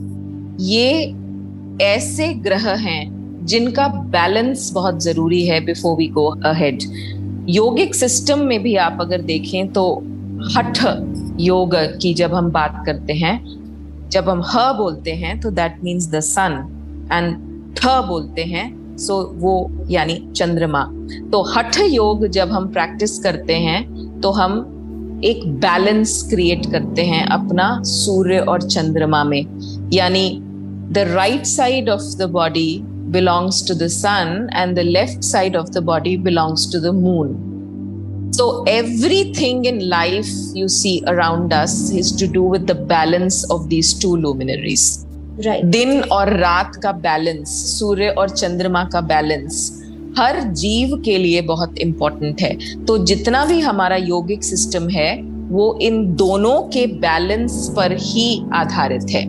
ये 0.60 1.14
ऐसे 1.84 2.28
ग्रह 2.34 2.70
हैं 2.70 3.13
जिनका 3.44 3.88
बैलेंस 3.88 4.70
बहुत 4.74 5.02
ज़रूरी 5.02 5.46
है 5.46 5.60
before 5.64 5.96
we 5.96 6.06
go 6.08 6.26
ahead 6.46 6.82
yogic 7.48 7.94
system 7.94 8.38
में 8.38 8.62
भी 8.62 8.76
आप 8.76 8.98
अगर 9.00 9.20
देखें 9.20 9.72
तो 9.72 10.02
हठ 10.56 10.78
योग 11.40 11.74
की 11.74 12.14
जब 12.14 12.34
हम 12.34 12.50
बात 12.50 12.82
करते 12.86 13.12
हैं, 13.12 13.34
जब 14.10 14.28
हम 14.28 14.42
ह 14.46 14.72
बोलते 14.72 15.12
हैं 15.12 15.40
तो 15.40 15.50
that 15.50 15.78
means 15.84 16.10
the 16.10 16.20
sun 16.20 17.08
and 17.12 17.36
ठ 17.76 17.86
बोलते 17.86 18.42
हैं 18.42 18.96
सो 18.96 19.14
so 19.14 19.42
वो 19.42 19.86
यानी 19.90 20.28
चंद्रमा. 20.36 20.82
तो 21.32 21.42
हठ 21.42 21.78
योग 21.78 22.26
जब 22.26 22.52
हम 22.52 22.68
प्रैक्टिस 22.68 23.18
करते 23.18 23.54
हैं 23.54 24.20
तो 24.20 24.30
हम 24.30 25.20
एक 25.24 25.46
बैलेंस 25.46 26.22
क्रिएट 26.30 26.66
करते 26.66 27.02
हैं 27.02 27.26
अपना 27.26 27.82
सूर्य 27.82 28.38
और 28.38 28.62
चंद्रमा 28.62 29.24
में. 29.24 29.42
यानी 29.92 30.38
the 30.92 30.98
right 30.98 31.46
side 31.46 31.88
of 31.88 32.16
the 32.18 32.30
body 32.30 32.82
belongs 33.16 33.62
to 33.62 33.74
the 33.74 33.88
sun 33.88 34.48
and 34.52 34.76
the 34.76 34.84
left 34.84 35.24
side 35.24 35.56
of 35.56 35.72
the 35.72 35.82
body 35.82 36.16
belongs 36.18 36.66
to 36.72 36.80
the 36.80 36.92
moon. 36.92 37.34
So, 38.32 38.64
everything 38.64 39.64
in 39.64 39.88
life 39.88 40.30
you 40.54 40.68
see 40.68 40.94
around 41.06 41.52
us 41.52 41.90
is 41.92 42.10
to 42.12 42.26
do 42.26 42.42
with 42.42 42.66
the 42.66 42.74
balance 42.74 43.48
of 43.50 43.68
these 43.68 43.94
two 43.94 44.16
luminaries. 44.16 44.86
Right. 45.44 45.64
दिन 45.66 46.00
और 46.12 46.32
रात 46.38 46.76
का 46.82 46.92
balance 47.04 47.48
सूर्य 47.78 48.08
और 48.18 48.30
चंद्रमा 48.30 48.84
का 48.92 49.00
balance 49.12 49.56
हर 50.18 50.40
जीव 50.62 50.96
के 51.04 51.16
लिए 51.18 51.40
बहुत 51.42 51.78
इंपॉर्टेंट 51.86 52.40
है 52.40 52.84
तो 52.86 52.98
जितना 53.06 53.44
भी 53.46 53.60
हमारा 53.60 53.96
योगिक 53.96 54.44
सिस्टम 54.44 54.88
है 54.88 55.10
वो 55.48 55.66
इन 55.82 56.04
दोनों 56.16 56.60
के 56.74 56.86
बैलेंस 57.00 57.68
पर 57.76 57.96
ही 58.00 58.28
आधारित 58.54 59.10
है 59.10 59.24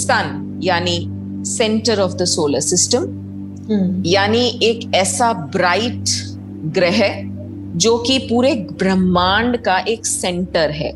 सन 0.00 0.60
यानी 0.64 0.98
centre 1.44 2.00
of 2.00 2.12
the 2.12 2.24
solar 2.24 2.60
system 2.60 4.02
यानी 4.06 4.46
एक 4.62 4.94
ऐसा 4.94 5.32
ब्राइट 5.32 6.04
ग्रह 6.74 7.00
जो 7.76 7.96
कि 7.98 8.18
पूरे 8.18 8.54
ब्रह्मांड 8.78 9.56
का 9.56 9.78
एक 9.78 10.06
सेंटर 10.06 10.70
है। 10.70 10.92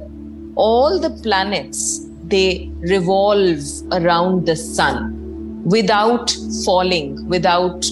All 0.59 0.99
the 0.99 1.11
planets 1.23 1.99
they 2.25 2.71
revolve 2.85 3.91
around 3.93 4.45
the 4.45 4.55
sun 4.55 5.11
without 5.73 6.31
falling 6.67 7.19
without 7.31 7.85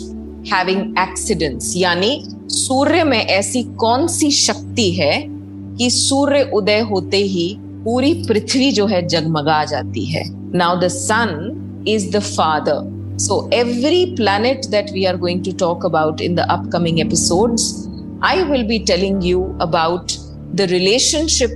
having 0.52 0.98
accidents 0.98 1.76
यानी 1.76 2.22
सूर्य 2.48 3.04
में 3.04 3.18
ऐसी 3.18 3.62
कौन 3.62 4.06
सी 4.06 4.30
शक्ति 4.30 4.90
है 4.92 5.24
कि 5.28 5.90
सूर्य 5.90 6.50
उदय 6.54 6.80
होते 6.80 7.16
ही 7.16 7.56
पूरी 7.60 8.12
पृथ्वी 8.28 8.70
जो 8.72 8.86
है 8.86 9.06
जगमगा 9.06 9.64
जाती 9.64 10.04
है। 10.04 10.24
Now 10.56 10.80
the 10.80 10.88
sun 10.88 11.61
Is 11.87 12.11
the 12.15 12.19
father 12.19 12.85
So, 13.19 13.47
every 13.51 14.13
planet 14.15 14.67
that 14.69 14.91
we 14.91 15.07
are 15.07 15.17
going 15.17 15.41
to 15.41 15.51
talk 15.51 15.83
about 15.83 16.21
in 16.21 16.35
the 16.35 16.43
upcoming 16.51 17.01
episodes, 17.01 17.89
I 18.21 18.43
will 18.43 18.63
be 18.63 18.85
telling 18.85 19.23
you 19.23 19.55
about 19.59 20.15
the 20.53 20.67
relationship 20.67 21.49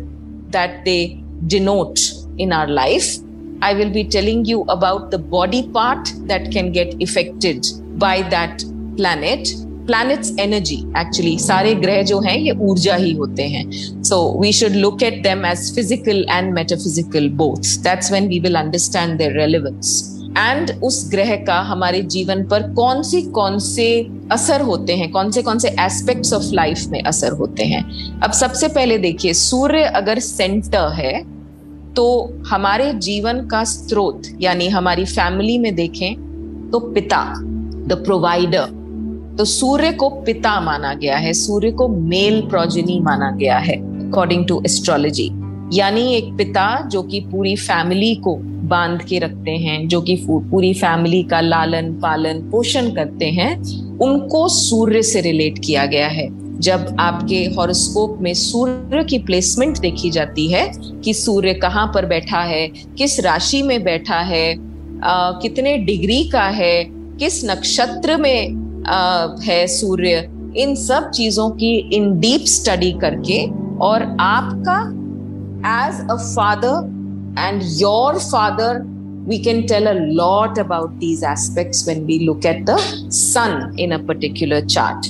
that 0.49 0.83
they 0.85 1.23
denote 1.45 1.99
in 2.39 2.51
our 2.51 2.67
life. 2.67 3.17
I 3.61 3.75
will 3.75 3.91
be 3.91 4.03
telling 4.03 4.45
you 4.45 4.63
about 4.69 5.11
the 5.11 5.19
body 5.19 5.69
part 5.69 6.11
that 6.25 6.51
can 6.51 6.71
get 6.71 6.99
affected 6.99 7.67
by 7.99 8.23
that 8.29 8.63
planet. 8.97 9.53
Planet's 9.85 10.31
energy, 10.37 10.87
actually, 10.95 11.37
सारे 11.37 11.73
ग्रह 11.75 12.01
जो 12.03 12.19
हैं 12.21 12.37
ये 12.37 12.51
ऊर्जा 12.69 12.95
ही 12.95 13.11
होते 13.11 13.43
हैं. 13.43 14.03
So 14.03 14.35
we 14.43 14.51
should 14.51 14.75
look 14.75 15.03
at 15.03 15.21
them 15.23 15.45
as 15.45 15.69
physical 15.69 16.23
and 16.29 16.53
metaphysical 16.53 17.29
both. 17.29 17.83
That's 17.83 18.09
when 18.09 18.27
we 18.29 18.39
will 18.39 18.57
understand 18.57 19.19
their 19.19 19.33
relevance. 19.35 20.14
And 20.36 20.70
उस 20.84 21.08
ग्रह 21.10 21.34
का 21.44 21.58
हमारे 21.62 22.00
जीवन 22.04 22.44
पर 22.44 22.62
कौन 22.74 23.02
सी 23.02 23.22
कौन 23.30 23.58
से 23.58 23.86
असर 24.32 24.60
होते 24.60 24.96
हैं? 24.96 25.10
कौन 25.10 25.30
से 25.30 25.42
कौन 25.42 25.58
से 25.58 25.68
एस्पेक्ट्स 25.80 26.32
ऑफ़ 26.32 26.44
लाइफ 26.52 26.84
में 26.88 27.02
असर 27.02 27.32
होते 27.32 27.64
हैं? 27.64 27.82
अब 28.20 28.32
सबसे 28.32 28.68
पहले 28.68 28.98
देखिए, 28.98 29.32
सूर्य 29.32 29.82
अगर 29.94 30.18
सेंटर 30.18 30.92
है 30.92 31.22
तो 31.94 32.06
हमारे 32.48 32.92
जीवन 32.94 33.46
का 33.46 33.62
स्रोत, 33.64 34.22
यानी 34.40 34.68
हमारी 34.68 35.04
फैमिली 35.04 35.58
में 35.58 35.74
देखें 35.74 36.70
तो 36.72 36.78
पिता 36.78 37.22
द 37.86 38.02
प्रोवाइडर 38.04 38.74
तो 39.38 39.44
सूर्य 39.44 39.90
को 39.92 40.08
पिता 40.08 40.60
माना 40.60 40.92
गया 40.94 41.16
है, 41.16 41.32
सूर्य 41.32 41.70
को 41.70 41.88
मेल 41.88 42.40
प्रोजिनी 42.40 42.98
माना 43.00 43.30
गया 43.30 43.56
है 43.58 43.76
अकॉर्डिंग 44.08 44.46
टू 44.48 44.60
एस्ट्रोलॉजी 44.64 45.30
यानी 45.72 46.14
एक 46.14 46.32
पिता 46.36 46.66
जो 46.88 47.02
कि 47.02 47.20
पूरी 47.20 47.54
फैमिली 47.56 48.14
को 48.14 48.36
बाँध 48.66 49.02
के 49.02 49.18
रखते 49.18 49.50
हैं 49.50 49.88
जो 49.88 50.00
कि 50.00 50.26
पूरी 50.28 50.74
फैमिली 50.74 51.22
का 51.22 51.40
लालन 51.40 51.92
पालन 51.92 52.40
पोषण 52.50 52.90
करते 52.90 53.24
हैं 53.24 53.58
उनको 53.98 54.48
सूर्य 54.48 55.02
से 55.02 55.20
रिलेट 55.20 55.58
किया 55.64 55.86
गया 55.86 56.08
है। 56.08 56.46
जब 56.60 56.96
आपके 57.00 57.44
हॉरोस्कोप 57.44 58.18
में 58.20 58.34
सूर्य 58.34 59.04
की 59.04 59.18
प्लेसमेंट 59.18 59.78
देखी 59.78 60.10
जाती 60.10 60.52
है 60.52 60.72
कि 61.04 61.14
सूर्य 61.14 61.54
कहाँ 61.54 61.90
पर 61.94 62.06
बैठा 62.06 62.40
है 62.40 62.68
किस 62.68 63.20
राशि 63.20 63.62
में 63.62 63.84
बैठा 63.84 64.20
है 64.20 64.52
आ, 65.00 65.30
कितने 65.32 65.78
डिग्री 65.78 66.28
का 66.28 66.44
है 66.44 66.84
किस 66.90 67.44
नक्षत्र 67.44 68.16
में 68.16 68.66
आ, 68.86 69.28
है 69.42 69.66
सूर्य 69.66 70.30
इन 70.56 70.74
सब 70.74 71.10
चीज़ों 71.10 71.50
की 71.50 71.76
इन 71.92 72.20
डीप 72.20 72.40
स्टडी 72.40 72.92
करके 72.92 73.46
और 73.76 74.16
आपका 74.20 74.78
as 75.86 75.94
a 76.10 76.16
father 76.34 76.95
and 77.36 77.62
your 77.62 78.18
father, 78.18 78.84
we 79.26 79.38
can 79.42 79.66
tell 79.66 79.88
a 79.88 79.98
lot 80.22 80.56
about 80.56 80.98
these 81.00 81.22
aspects 81.22 81.86
when 81.86 82.06
we 82.06 82.20
look 82.20 82.44
at 82.44 82.64
the 82.64 82.78
sun 83.10 83.78
in 83.78 83.92
a 83.92 83.98
particular 83.98 84.64
chart. 84.64 85.06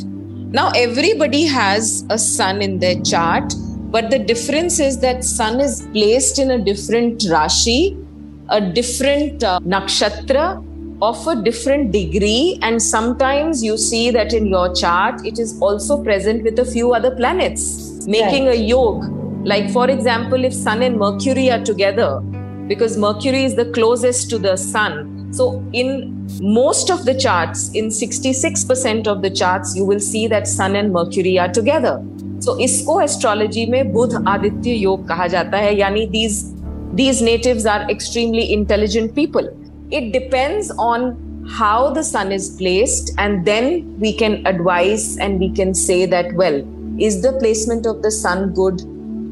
Now, 0.51 0.71
everybody 0.75 1.45
has 1.45 2.05
a 2.11 2.19
sun 2.19 2.63
in 2.63 2.79
their 2.79 3.01
chart, 3.03 3.53
but 3.91 4.11
the 4.11 4.19
difference 4.19 4.81
is 4.81 5.01
that 5.01 5.23
sun 5.23 5.61
is 5.61 5.87
placed 5.93 6.39
in 6.39 6.51
a 6.51 6.59
different 6.59 7.21
rashi, 7.21 8.03
a 8.49 8.61
different 8.61 9.45
uh, 9.45 9.61
nakshatra 9.61 10.65
of 11.03 11.27
a 11.27 11.43
different 11.43 11.93
degree, 11.93 12.59
and 12.63 12.81
sometimes 12.83 13.63
you 13.63 13.77
see 13.77 14.11
that 14.11 14.33
in 14.33 14.47
your 14.47 14.75
chart 14.75 15.25
it 15.27 15.39
is 15.39 15.61
also 15.61 16.03
present 16.03 16.43
with 16.43 16.59
a 16.59 16.65
few 16.65 16.95
other 16.95 17.15
planets, 17.15 18.07
making 18.07 18.47
right. 18.47 18.55
a 18.55 18.63
yoga 18.63 19.26
like, 19.46 19.72
for 19.72 19.90
example, 19.90 20.44
if 20.46 20.54
Sun 20.54 20.84
and 20.84 20.98
Mercury 20.98 21.50
are 21.50 21.64
together, 21.64 22.20
because 22.68 22.98
Mercury 22.98 23.44
is 23.44 23.56
the 23.56 23.66
closest 23.72 24.30
to 24.30 24.38
the 24.38 24.56
Sun. 24.56 25.34
So, 25.34 25.64
in 25.74 26.28
most 26.42 26.90
of 26.90 27.06
the 27.06 27.14
charts, 27.14 27.72
in 27.74 27.88
66% 27.88 29.08
of 29.08 29.22
the 29.22 29.30
charts, 29.30 29.76
you 29.76 29.86
will 29.86 30.00
see 30.00 30.28
that 30.28 30.48
Sun 30.48 30.76
and 30.76 30.94
Mercury 30.94 31.40
are 31.40 31.50
together. 31.50 32.04
So, 32.40 32.58
इसको 32.58 33.02
astrology 33.02 33.66
में 33.70 33.92
बुध 33.94 34.14
आदित्य 34.28 34.74
योग 34.74 35.08
कहा 35.08 35.28
जाता 35.28 35.58
है 35.58 35.76
यानी 35.80 36.06
these 36.12 36.54
these 36.94 37.22
natives 37.22 37.66
are 37.66 37.90
extremely 37.90 38.52
intelligent 38.54 39.16
people. 39.16 39.50
It 39.92 40.12
depends 40.12 40.72
on 40.72 41.46
how 41.50 41.92
the 41.92 42.04
sun 42.04 42.32
is 42.32 42.50
placed, 42.58 43.12
and 43.18 43.46
then 43.46 44.00
we 44.00 44.14
can 44.14 44.46
advise 44.46 45.18
and 45.18 45.40
we 45.40 45.52
can 45.52 45.74
say 45.74 46.06
that, 46.06 46.34
well, 46.36 46.66
is 47.00 47.22
the 47.22 47.34
placement 47.40 47.86
of 47.86 48.02
the 48.02 48.12
sun 48.12 48.54
good? 48.54 48.82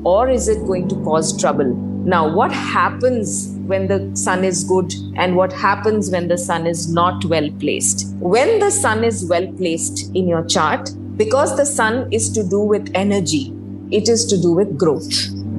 or 0.04 0.30
is 0.30 0.48
it 0.48 0.66
going 0.66 0.88
to 0.90 0.96
cause 1.04 1.40
trouble? 1.40 1.74
Now, 2.06 2.34
what 2.34 2.52
happens 2.52 3.54
when 3.68 3.88
the 3.88 4.16
sun 4.16 4.44
is 4.44 4.64
good 4.64 4.94
and 5.16 5.36
what 5.36 5.52
happens 5.52 6.10
when 6.10 6.28
the 6.28 6.38
sun 6.38 6.66
is 6.66 6.92
not 6.92 7.26
well 7.26 7.50
placed? 7.60 8.08
When 8.20 8.60
the 8.60 8.72
sun 8.72 9.04
is 9.04 9.28
well 9.30 9.48
placed 9.54 10.16
in 10.16 10.28
your 10.28 10.46
chart, 10.46 10.90
because 11.18 11.58
the 11.58 11.66
sun 11.66 12.12
is 12.12 12.30
to 12.32 12.44
do 12.44 12.62
with 12.62 12.90
energy, 12.96 13.54
it 13.92 14.08
is 14.08 14.26
to 14.28 14.42
do 14.42 14.54
with 14.54 14.78
growth. 14.78 15.14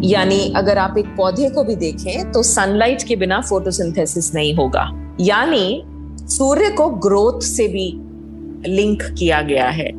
यानी 0.04 0.52
अगर 0.56 0.78
आप 0.78 0.98
एक 0.98 1.06
पौधे 1.16 1.48
को 1.54 1.64
भी 1.64 1.74
देखें 1.76 2.30
तो 2.32 2.42
sunlight 2.42 3.02
के 3.08 3.16
बिना 3.16 3.40
फोटोसिंथेसिस 3.48 4.34
नहीं 4.34 4.54
होगा 4.56 4.84
यानी 5.20 5.82
सूर्य 6.36 6.70
को 6.78 6.88
ग्रोथ 7.06 7.40
से 7.46 7.66
भी 7.68 7.88
लिंक 8.76 9.02
किया 9.18 9.40
गया 9.50 9.68
है 9.78 9.90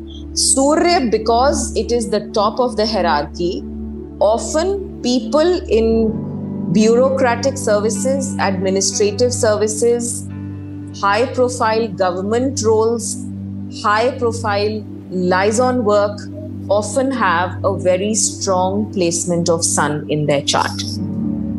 सूर्य 0.42 0.98
because 1.10 1.78
it 1.78 1.92
is 1.92 2.08
the 2.14 2.22
top 2.34 2.60
of 2.60 2.74
the 2.76 2.86
hierarchy 2.94 3.52
often 4.19 5.01
people 5.01 5.61
in 5.69 6.71
bureaucratic 6.73 7.57
services, 7.57 8.35
administrative 8.39 9.33
services, 9.33 10.27
high 10.99 11.25
profile 11.33 11.87
government 11.87 12.61
roles, 12.63 13.25
high 13.83 14.17
profile 14.17 14.83
liaison 15.09 15.83
work 15.83 16.19
often 16.69 17.11
have 17.11 17.63
a 17.63 17.77
very 17.77 18.13
strong 18.13 18.91
placement 18.93 19.49
of 19.49 19.63
sun 19.63 20.09
in 20.09 20.25
their 20.25 20.41
chart 20.41 20.83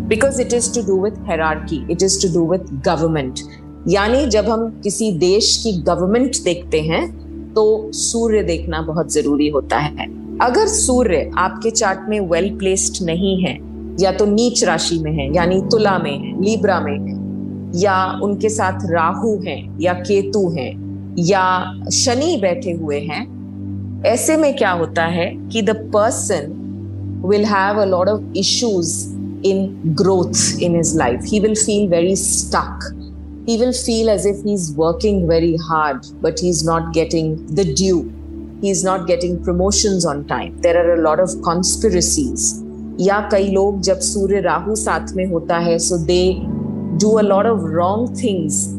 because 0.06 0.38
it 0.38 0.52
is 0.52 0.68
to 0.70 0.82
do 0.82 0.96
with 0.96 1.16
hierarchy 1.26 1.84
it 1.88 2.02
is 2.02 2.18
to 2.18 2.28
do 2.30 2.42
with 2.42 2.82
government 2.82 3.40
यानी 3.88 4.26
जब 4.26 4.48
हम 4.48 4.68
किसी 4.82 5.10
देश 5.18 5.56
की 5.62 5.72
government 5.82 6.36
देखते 6.44 6.80
हैं 6.82 7.02
तो 7.54 7.64
सूर्य 7.94 8.42
देखना 8.42 8.80
बहुत 8.82 9.12
ज़रूरी 9.12 9.48
होता 9.48 9.78
है 9.78 10.06
अगर 10.42 10.66
सूर्य 10.68 11.30
आपके 11.38 11.70
चार्ट 11.70 12.08
में 12.08 12.18
वेल 12.30 12.48
प्लेस्ड 12.58 13.04
नहीं 13.06 13.36
है 13.44 13.56
या 14.00 14.10
तो 14.12 14.26
नीच 14.26 14.62
राशि 14.64 14.98
में 14.98 15.12
है 15.12 15.26
यानी 15.36 15.60
तुला 15.70 15.96
में 15.98 16.18
है 16.18 16.40
लीब्रा 16.42 16.78
में 16.80 16.92
है 16.92 17.16
या 17.80 17.96
उनके 18.22 18.48
साथ 18.48 18.86
राहु 18.90 19.34
है 19.46 19.58
या 19.80 19.92
केतु 20.00 20.48
है 20.58 20.68
या 21.28 21.42
शनि 21.92 22.36
बैठे 22.42 22.72
हुए 22.72 23.00
हैं 23.00 23.22
ऐसे 24.06 24.36
में 24.36 24.54
क्या 24.56 24.70
होता 24.72 25.04
है 25.16 25.26
कि 25.52 25.62
the 25.62 25.76
person 25.94 26.52
will 27.24 27.44
have 27.44 27.80
a 27.80 27.84
lot 27.84 28.08
of 28.08 28.38
issues 28.38 28.94
in 29.46 29.66
growth 30.00 30.62
in 30.62 30.76
his 30.76 30.96
life 30.96 31.24
he 31.24 31.40
will 31.40 31.54
feel 31.54 31.88
very 31.88 32.14
stuck 32.16 32.94
he 33.48 33.54
will 33.56 33.72
feel 33.72 34.10
as 34.10 34.24
if 34.26 34.40
he's 34.44 34.64
working 34.74 35.26
very 35.26 35.56
hard, 35.56 36.06
but 36.20 36.38
he's 36.38 36.64
not 36.64 36.92
getting 36.92 37.28
the 37.46 37.64
due. 37.74 38.00
He's 38.62 38.84
not 38.84 39.06
getting 39.06 39.44
promotions 39.44 40.04
on 40.04 40.26
time. 40.26 40.60
There 40.60 40.76
are 40.76 40.94
a 40.94 41.02
lot 41.02 41.20
of 41.20 41.30
conspiracies. 41.42 42.64
या 43.00 43.20
कई 43.32 43.54
जब 43.80 43.98
सूर्य 43.98 44.40
राहु 44.40 44.74
साथ 44.74 45.12
में 45.16 45.26
होता 45.26 45.58
है, 45.58 45.78
so 45.78 45.96
they 45.96 46.42
do 46.98 47.18
a 47.18 47.22
lot 47.22 47.46
of 47.46 47.62
wrong 47.74 48.08
things 48.14 48.78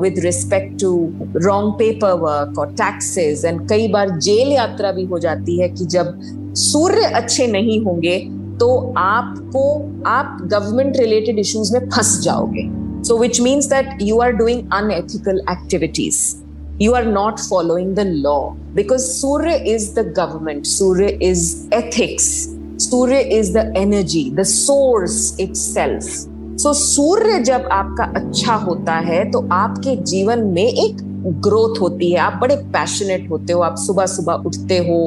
with 0.00 0.18
respect 0.18 0.80
to 0.80 1.12
wrong 1.36 1.72
paper 1.72 2.12
work 2.12 2.58
और 2.58 2.72
taxes 2.72 3.44
and 3.44 3.68
कई 3.68 3.88
बार 3.88 4.10
जेल 4.18 4.48
यात्रा 4.48 4.92
भी 4.92 5.04
हो 5.04 5.18
जाती 5.18 5.60
है 5.60 5.68
कि 5.68 5.84
जब 5.84 6.20
सूर्य 6.54 7.02
अच्छे 7.02 7.46
नहीं 7.46 7.84
होंगे 7.84 8.18
तो 8.60 8.94
आपको, 8.96 9.62
आप 10.06 10.38
गवर्नमेंट 10.42 10.96
रिलेटेड 10.96 11.38
इश्यूज़ 11.38 11.72
में 11.72 11.88
फंस 11.90 12.20
जाओगे 12.20 12.68
so 13.02 13.18
which 13.18 13.40
means 13.40 13.66
that 13.66 14.02
you 14.02 14.18
are 14.18 14.32
doing 14.32 14.62
unethical 14.72 15.40
activities 15.50 16.43
you 16.78 16.94
are 16.94 17.04
not 17.04 17.38
following 17.38 17.94
the 17.94 18.04
law. 18.04 18.56
Because 18.74 19.20
surya 19.20 19.56
is 19.56 19.94
the 19.94 20.04
government. 20.04 20.66
Surya 20.66 21.16
is 21.20 21.68
ethics. 21.70 22.48
Surya 22.78 23.20
is 23.20 23.52
the 23.52 23.72
energy 23.76 24.30
the 24.30 24.44
source 24.44 25.36
itself. 25.38 26.28
So 26.56 26.68
so, 26.68 26.74
सूर्य 26.80 27.38
जब 27.44 27.68
आपका 27.72 28.04
अच्छा 28.16 28.54
होता 28.54 28.92
है 29.06 29.24
तो 29.30 29.38
आपके 29.52 29.94
जीवन 30.10 30.42
में 30.54 30.66
एक 30.66 30.96
ग्रोथ 31.44 31.80
होती 31.80 32.10
है 32.10 32.18
आप 32.20 32.38
बड़े 32.40 32.56
पैशनेट 32.72 33.28
होते 33.30 33.52
हो 33.52 33.60
आप 33.68 33.76
सुबह 33.84 34.06
सुबह 34.06 34.44
उठते 34.46 34.78
हो 34.88 34.98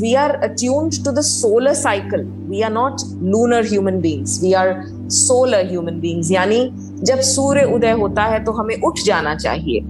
we 0.00 0.14
are 0.22 0.34
attuned 0.48 1.04
to 1.04 1.10
the 1.10 1.20
solar 1.28 1.74
cycle 1.82 2.24
we 2.48 2.62
are 2.62 2.72
not 2.72 3.02
lunar 3.34 3.66
human 3.68 4.00
beings 4.00 4.40
we 4.42 4.52
are 4.62 4.72
solar 5.18 5.66
human 5.70 6.00
beings 6.00 6.30
यानी 6.32 6.60
जब 7.02 7.20
सूर्य 7.30 7.64
उदय 7.74 7.92
होता 8.00 8.24
है 8.32 8.44
तो 8.44 8.52
हमें 8.52 8.80
उठ 8.80 9.04
जाना 9.06 9.34
चाहिए 9.34 9.80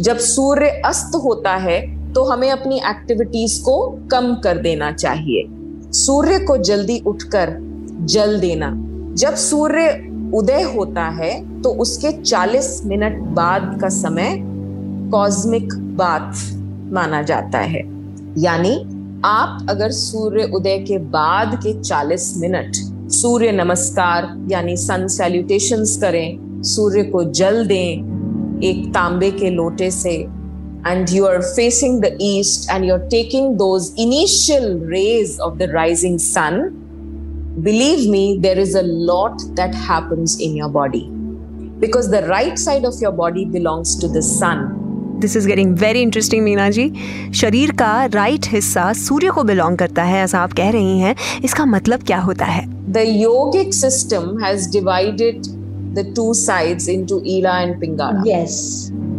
जब 0.00 0.18
सूर्य 0.18 0.68
अस्त 0.84 1.14
होता 1.14 1.56
है 1.56 1.80
तो 2.12 2.24
हमें 2.24 2.50
अपनी 2.50 2.76
एक्टिविटीज़ 2.76 3.62
को 3.62 3.76
कम 4.10 4.34
कर 4.34 4.58
देना 4.58 4.92
चाहिए। 4.92 5.44
सूर्य 5.92 6.38
को 6.38 6.56
जल्दी 6.56 6.98
उठकर 7.06 7.56
जल 8.00 8.40
देना। 8.40 8.70
जब 9.14 9.34
सूर्य 9.34 9.90
उदय 10.34 10.62
होता 10.62 11.04
है 11.04 11.62
तो 11.62 11.70
उसके 11.70 12.12
40 12.22 12.80
मिनट 12.84 13.18
बाद 13.18 13.78
का 13.80 13.88
समय 13.88 14.36
कॉस्मिक 15.12 15.74
बाथ 15.74 16.32
माना 16.92 17.22
जाता 17.22 17.58
है। 17.58 17.82
यानी 18.38 18.74
आप 19.24 19.66
अगर 19.70 19.90
सूर्य 19.90 20.44
उदय 20.44 20.78
के 20.78 20.98
बाद 20.98 21.54
के 21.62 21.82
40 21.82 22.32
मिनट 22.36 22.72
सूर्य 23.12 23.52
नमस्कार, 23.52 24.48
यानी 24.50 24.76
सन 24.76 25.06
सैल्यूटेशंस 25.08 25.96
करें, 25.96 26.62
सूर्य 26.62 27.02
को 27.02 27.24
जल 27.24 27.66
दें 27.66 28.13
एक 28.64 28.86
तांबे 28.94 29.30
के 29.30 29.50
लोटे 29.50 29.90
से 29.90 30.14
and 30.86 31.10
you 31.10 31.24
are 31.26 31.40
facing 31.42 32.00
the 32.02 32.16
east 32.22 32.70
and 32.70 32.84
you 32.84 32.94
are 32.94 33.00
taking 33.10 33.54
those 33.56 33.90
initial 33.98 34.66
rays 34.90 35.38
of 35.40 35.58
the 35.58 35.70
rising 35.72 36.18
sun 36.20 36.60
believe 37.58 38.10
me 38.10 38.26
there 38.40 38.58
is 38.60 38.76
a 38.78 38.82
lot 38.84 39.42
that 39.56 39.74
happens 39.90 40.38
in 40.40 40.56
your 40.56 40.70
body 40.70 41.04
because 41.80 42.10
the 42.10 42.24
right 42.26 42.58
side 42.58 42.86
of 42.86 43.02
your 43.02 43.12
body 43.14 43.44
belongs 43.50 44.00
to 44.00 44.08
the 44.08 44.20
sun 44.22 44.68
this 45.20 45.36
is 45.36 45.46
getting 45.48 45.76
very 45.78 46.00
interesting 46.02 46.44
Meena 46.44 46.68
ji 46.70 46.90
शरीर 47.34 47.70
का 47.72 48.04
right 48.14 48.46
हिस्सा 48.48 48.92
सूर्य 48.98 49.30
को 49.30 49.42
belong 49.44 49.76
करता 49.78 50.02
है 50.02 50.22
ऐसा 50.24 50.38
आप 50.38 50.52
कह 50.52 50.70
रही 50.70 50.98
हैं 50.98 51.14
इसका 51.44 51.64
मतलब 51.66 52.02
क्या 52.02 52.18
होता 52.20 52.44
है 52.46 52.66
the 52.92 53.04
yogic 53.06 53.74
system 53.74 54.38
has 54.44 54.70
divided 54.72 55.46
the 55.95 56.13
two 56.15 56.33
sides 56.45 56.89
into 56.89 57.21
Ila 57.35 57.59
and 57.61 57.79
Pingala 57.81 58.23
yes 58.27 58.57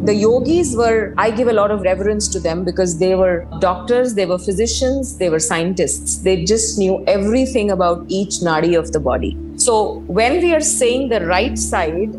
the 0.09 0.13
yogis 0.19 0.69
were 0.77 1.15
i 1.23 1.31
give 1.39 1.49
a 1.53 1.55
lot 1.57 1.73
of 1.73 1.83
reverence 1.87 2.27
to 2.35 2.41
them 2.45 2.61
because 2.69 2.93
they 3.01 3.11
were 3.15 3.35
doctors 3.65 4.15
they 4.19 4.25
were 4.31 4.39
physicians 4.45 5.11
they 5.19 5.29
were 5.35 5.41
scientists 5.47 6.15
they 6.29 6.37
just 6.53 6.79
knew 6.79 6.95
everything 7.15 7.73
about 7.75 8.15
each 8.21 8.39
nadi 8.49 8.73
of 8.81 8.89
the 8.95 9.03
body 9.09 9.33
so 9.67 9.77
when 10.21 10.39
we 10.47 10.55
are 10.59 10.65
saying 10.71 11.05
the 11.11 11.21
right 11.27 11.59
side 11.67 12.17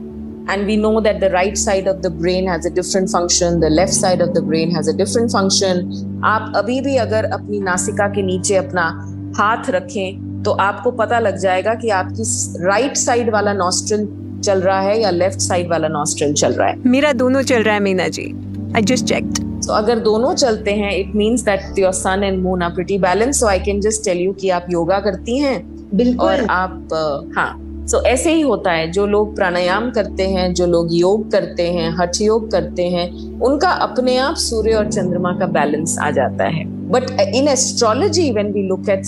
and 0.47 0.67
we 0.67 0.75
know 0.75 0.93
that 1.01 1.19
the 1.19 1.31
right 1.31 1.57
side 1.57 1.87
of 1.87 2.01
the 2.03 2.09
brain 2.21 2.47
has 2.47 2.65
a 2.65 2.69
different 2.69 3.09
function 3.09 3.59
the 3.59 3.69
left 3.69 3.93
side 3.93 4.21
of 4.21 4.33
the 4.33 4.41
brain 4.41 4.71
has 4.77 4.87
a 4.87 4.97
different 5.03 5.31
function 5.39 5.83
आप 6.35 6.53
अभी 6.55 6.79
भी 6.81 6.95
अगर 7.03 7.25
अपनी 7.33 7.59
नासिका 7.59 8.07
के 8.15 8.21
नीचे 8.23 8.55
अपना 8.55 8.83
हाथ 9.37 9.69
रखें 9.75 10.43
तो 10.43 10.51
आपको 10.69 10.91
पता 10.99 11.19
लग 11.19 11.37
जाएगा 11.39 11.73
कि 11.81 11.89
आपकी 11.99 12.23
राइट 12.65 12.97
साइड 12.97 13.29
वाला 13.33 13.53
नॉस्ट्रल 13.53 14.07
चल 14.40 14.60
रहा 14.60 14.80
है 14.80 15.00
या 15.02 15.10
लेफ़्ट 15.10 15.40
साइड 15.40 15.70
वाला 15.70 15.88
नॉस्ट्रल 15.88 16.32
चल 16.32 16.52
रहा 16.52 16.68
है? 16.68 16.78
मेरा 16.86 17.12
दोनों 17.12 17.42
चल 17.42 17.62
रहा 17.62 17.74
है 17.74 17.80
Meena 17.80 18.08
ji. 18.08 18.32
I 18.76 18.82
just 18.82 19.04
check 19.04 19.32
तो 19.66 19.72
अगर 19.72 19.98
दोनों 19.98 20.34
चलते 20.34 20.70
हैं 20.70 20.96
it 20.96 21.14
means 21.16 21.42
that 21.42 21.78
your 21.78 21.92
sun 21.92 22.24
and 22.24 22.42
moon 22.42 22.62
are 22.62 22.70
pretty 22.70 22.98
balance 22.98 23.40
so 23.40 23.46
I 23.46 23.58
can 23.58 23.80
just 23.80 24.04
tell 24.04 24.18
you 24.18 24.32
कि 24.32 24.50
आप 24.50 24.66
योगा 24.70 24.98
करती 25.00 25.38
हैं 25.38 25.60
बिल्कुल। 25.96 26.28
और 26.28 26.46
आप 26.50 27.32
हाँ। 27.36 27.52
सो 27.86 28.02
ऐसे 28.02 28.32
ही 28.32 28.40
होता 28.40 28.70
है 28.70 28.90
जो 28.90 29.06
लोग 29.06 29.36
प्राणायाम 29.36 29.90
करते 29.90 30.22
हैं 30.22 30.54
जो 30.54 30.66
लोग 30.66 30.88
योग 30.92 31.30
करते 31.30 31.62
हैं 31.62 31.96
हठ 31.96 32.20
योग 32.20 32.50
करते 32.50 32.82
हैं 32.82 33.40
उनका 33.40 33.70
अपने 33.70 34.16
आप 34.16 34.34
सूर्य 34.34 34.74
और 34.74 34.92
चंद्रमा 34.92 35.32
का 35.32 35.46
बैलेंस 35.46 35.98
आ 35.98 36.10
जाता 36.10 36.44
है। 36.44 36.64
But 36.64 37.10
in 37.34 37.48
astrology 37.48 38.32
when 38.32 38.52
we 38.52 38.62
look 38.62 38.88
at 38.88 39.04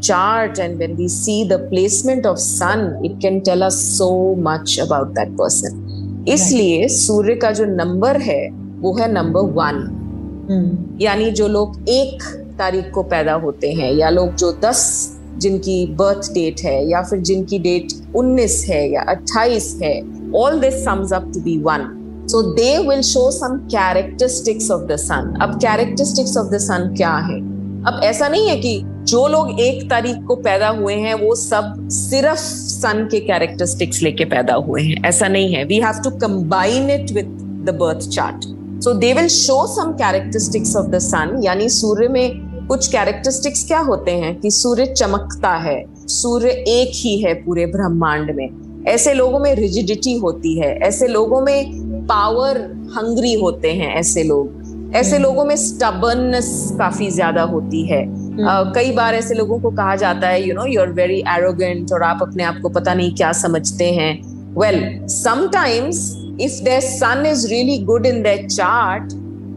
chart 0.00 0.58
and 0.58 0.78
when 0.78 0.94
we 0.94 1.08
see 1.08 1.48
the 1.48 1.52
placement 1.52 2.26
of 2.26 2.38
sun 2.38 3.02
it 3.04 3.18
can 3.22 3.40
tell 3.40 3.62
us 3.62 3.98
so 3.98 4.34
much 4.38 4.78
about 4.82 5.08
that 5.08 5.28
person 5.28 5.88
इसलिए 6.28 6.88
सूर्य 6.88 7.34
का 7.34 7.50
जो 7.50 7.64
नंबर 7.64 8.16
है 8.16 8.50
वो 8.78 8.94
है 8.94 9.12
नंबर 9.12 9.40
वन 9.40 9.98
hmm. 10.44 11.02
यानी 11.02 11.30
जो 11.30 11.48
लोग 11.48 11.88
एक 11.88 12.22
तारीख 12.58 12.90
को 12.90 13.02
पैदा 13.02 13.32
होते 13.32 13.72
हैं 13.72 13.92
या 13.92 14.10
लोग 14.10 14.34
जो 14.34 14.58
दस 14.64 15.12
जिनकी 15.38 15.86
बर्थ 15.86 16.32
डेट 16.32 16.60
है 16.60 16.90
या 16.90 17.02
फिर 17.02 17.18
जिनकी 17.18 17.58
डेट 17.58 17.92
19 18.16 18.64
है 18.68 18.92
या 18.92 19.04
28 19.12 19.82
है 19.82 20.00
all 20.36 20.60
this 20.60 20.84
sums 20.84 21.12
up 21.12 21.30
to 21.34 21.40
be 21.40 21.58
one 21.58 21.98
so 22.30 22.42
they 22.42 22.78
will 22.78 23.00
show 23.00 23.30
some 23.30 23.56
characteristics 23.56 24.70
of 24.70 24.82
the 24.82 24.96
sun 24.96 25.38
अब 25.42 25.54
कैरेक्टरिस्टिक्स 25.54 26.36
ऑफ़ 26.36 26.46
द 26.46 26.58
सन 26.58 26.94
क्या 26.96 27.14
है? 27.14 27.52
अब 27.86 28.00
ऐसा 28.04 28.28
नहीं 28.28 28.48
है 28.48 28.56
कि 28.56 28.82
जो 28.84 29.28
लोग 29.28 29.60
एक 29.60 29.90
तारीख 29.90 30.16
को 30.26 30.34
पैदा 30.36 30.68
हुए 30.68 30.94
हैं, 30.94 31.14
वो 31.14 31.34
सब 31.34 31.88
सिर्फ़ 31.88 32.38
सन 32.38 33.08
के 33.10 33.20
कैरेक्टरिस्टिक्स 33.20 34.02
लेके 34.02 34.24
पैदा 34.24 34.54
हुए 34.54 34.82
हैं। 34.82 35.04
ऐसा 35.04 35.28
नहीं 35.28 35.54
है। 35.54 35.64
We 35.64 35.76
have 35.76 36.02
to 36.04 36.10
combine 36.10 36.90
it 36.90 37.12
with 37.12 37.26
the 37.68 37.74
birth 37.74 38.08
chart 38.08 38.44
so 38.84 38.94
they 38.94 39.12
will 39.12 39.28
show 39.28 39.66
some 39.66 39.92
characteristics 39.92 40.76
of 40.76 40.86
the 40.86 40.98
sun 40.98 41.40
यानी 41.44 41.68
सूर्य 41.68 42.08
में 42.08 42.51
कुछ 42.68 42.86
कैरेक्टरिस्टिक्स 42.88 43.66
क्या 43.66 43.78
होते 43.78 44.10
हैं 44.10 44.40
कि 44.40 44.50
सूर्य 44.50 44.86
चमकता 44.86 45.54
है? 45.54 45.84
सूर्य 45.96 46.48
एक 46.48 46.90
ही 46.94 47.16
है 47.22 47.34
पूरे 47.34 47.66
ब्रह्मांड 47.66 48.30
में। 48.30 48.84
ऐसे 48.88 49.14
लोगों 49.14 49.38
में 49.38 49.54
रिजिडिटी 49.54 50.16
होती 50.18 50.58
है। 50.58 50.78
ऐसे 50.78 51.08
लोगों 51.08 51.40
में 51.40 52.06
पावर 52.06 52.58
हंग्री 52.96 53.34
होते 53.34 53.72
हैं 53.72 53.94
ऐसे 53.94 54.22
लोग। 54.22 54.92
ऐसे 54.96 55.16
हम्म। 55.16 55.22
लोगों 55.22 55.44
में 55.44 55.56
स्टबर्ननेस 55.56 56.72
काफ़ी 56.78 57.10
ज़्यादा 57.10 57.42
होती 57.42 57.82
है। 57.86 58.02
uh, 58.06 58.74
कई 58.74 58.92
बार 58.92 59.14
ऐसे 59.14 59.34
लोगों 59.34 59.58
को 59.60 59.70
कहा 59.70 59.96
जाता 59.96 60.28
है 60.28 60.48
you 60.48 60.54
know 60.54 60.66
you 60.66 60.80
are 60.80 60.92
very 60.92 61.20
arrogant 61.28 61.92
और 61.92 62.02
आप 62.02 62.18
अपने 62.22 62.44
आप 62.44 62.58
को 62.62 62.68
पता 62.68 62.94
नहीं 62.94 63.14
क्या 63.14 63.32
समझते 63.32 63.90
हैं। 63.92 64.12
Well 64.60 65.06
sometimes 65.06 66.14
if 66.40 66.62
their 66.64 66.80
sun 66.80 67.26
is 67.26 67.46
really 67.48 67.78
good 67.78 68.06
in 68.06 68.22
their 68.22 68.48
chart 68.48 69.12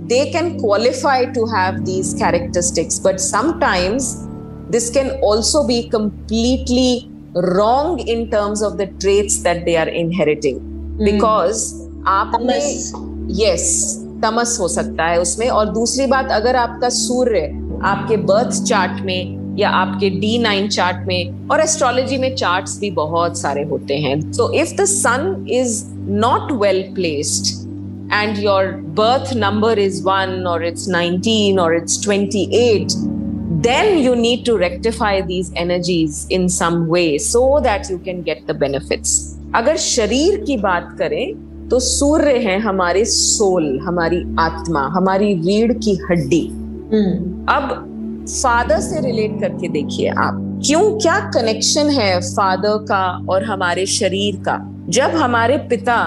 they 0.08 0.32
can 0.32 0.60
qualify 0.60 1.26
to 1.26 1.46
have 1.48 1.86
these 1.86 2.13
characteristics 2.13 3.00
but 3.00 3.20
sometimes 3.20 4.28
this 4.70 4.89
can 4.89 5.12
also 5.22 5.65
be 5.68 5.89
completely 5.89 7.10
wrong 7.34 8.00
in 8.00 8.30
terms 8.30 8.62
of 8.62 8.78
the 8.78 8.88
traits 9.00 9.41
that 9.44 9.65
they 9.65 9.76
are 9.78 9.89
inheriting 9.89 10.60
mm. 10.60 11.06
because 11.06 11.65
आपने 12.08 12.58
yes 13.44 13.70
तमस 14.24 14.58
हो 14.60 14.68
सकता 14.68 15.06
है 15.06 15.20
उसमें 15.22 15.48
और 15.50 15.70
दूसरी 15.74 16.06
बात 16.08 16.32
अगर 16.32 16.56
आपका 16.56 16.89
सूर्य 16.89 17.41
आपके 17.84 18.18
बर्थ 18.32 18.63
चार्ट 18.63 19.02
में 19.06 19.56
या 19.60 19.70
आपके 19.70 20.10
डी 20.20 20.38
नाइन 20.38 20.68
चार्ट 20.70 21.08
में 21.08 21.50
और 21.52 21.62
एस्ट्रोलॉजी 21.62 22.18
में 22.18 22.36
चार्ट्स 22.36 22.80
भी 22.80 22.91
बहुत 22.91 23.38
सारे 23.38 23.63
होते 23.70 23.98
हैं 24.06 24.20
so 24.32 24.52
if 24.62 24.76
the 24.82 24.86
sun 24.86 25.46
is 25.52 25.84
not 26.26 26.52
well 26.62 26.82
placed 26.96 27.64
and 28.15 28.38
your 28.39 28.63
birth 28.97 29.36
number 29.36 29.73
is 29.80 30.01
1 30.04 30.47
or 30.47 30.62
it's 30.63 30.88
19 30.89 31.60
or 31.60 31.73
it's 31.73 31.97
28 31.99 32.93
then 33.62 33.97
you 33.99 34.15
need 34.17 34.45
to 34.45 34.58
rectify 34.58 35.21
these 35.21 35.51
energies 35.56 36.28
in 36.30 36.47
some 36.49 36.88
way 36.88 37.17
so 37.19 37.60
that 37.62 37.89
you 37.89 37.97
can 37.99 38.21
get 38.23 38.45
the 38.47 38.56
benefits 38.56 39.15
अगर 39.56 39.78
शरीर 39.78 40.43
की 40.45 40.58
बात 40.60 40.95
करें 40.99 41.67
तो 41.69 41.80
सूर्य 41.80 42.38
है 42.39 42.58
हमारे 42.62 43.04
soul 43.06 43.67
हमारी 43.84 44.21
आत्मा 44.39 44.82
हमारी 44.95 45.34
रीढ़ 45.41 45.73
की 45.78 45.95
हड्डी 46.10 46.45
हम्म। 46.91 47.45
अब 47.49 47.71
फादर 48.28 48.80
से 48.82 49.01
रिलेट 49.01 49.39
करके 49.41 49.67
देखिए 49.69 50.10
आप 50.25 50.41
क्यों 50.65 50.84
क्या 50.99 51.19
कनेक्शन 51.32 51.89
है 51.91 52.19
फादर 52.21 52.78
का 52.89 53.06
और 53.30 53.43
हमारे 53.43 53.86
शरीर 53.95 54.36
का 54.47 54.60
जब 54.89 55.15
हमारे 55.15 55.58
पिता 55.69 55.97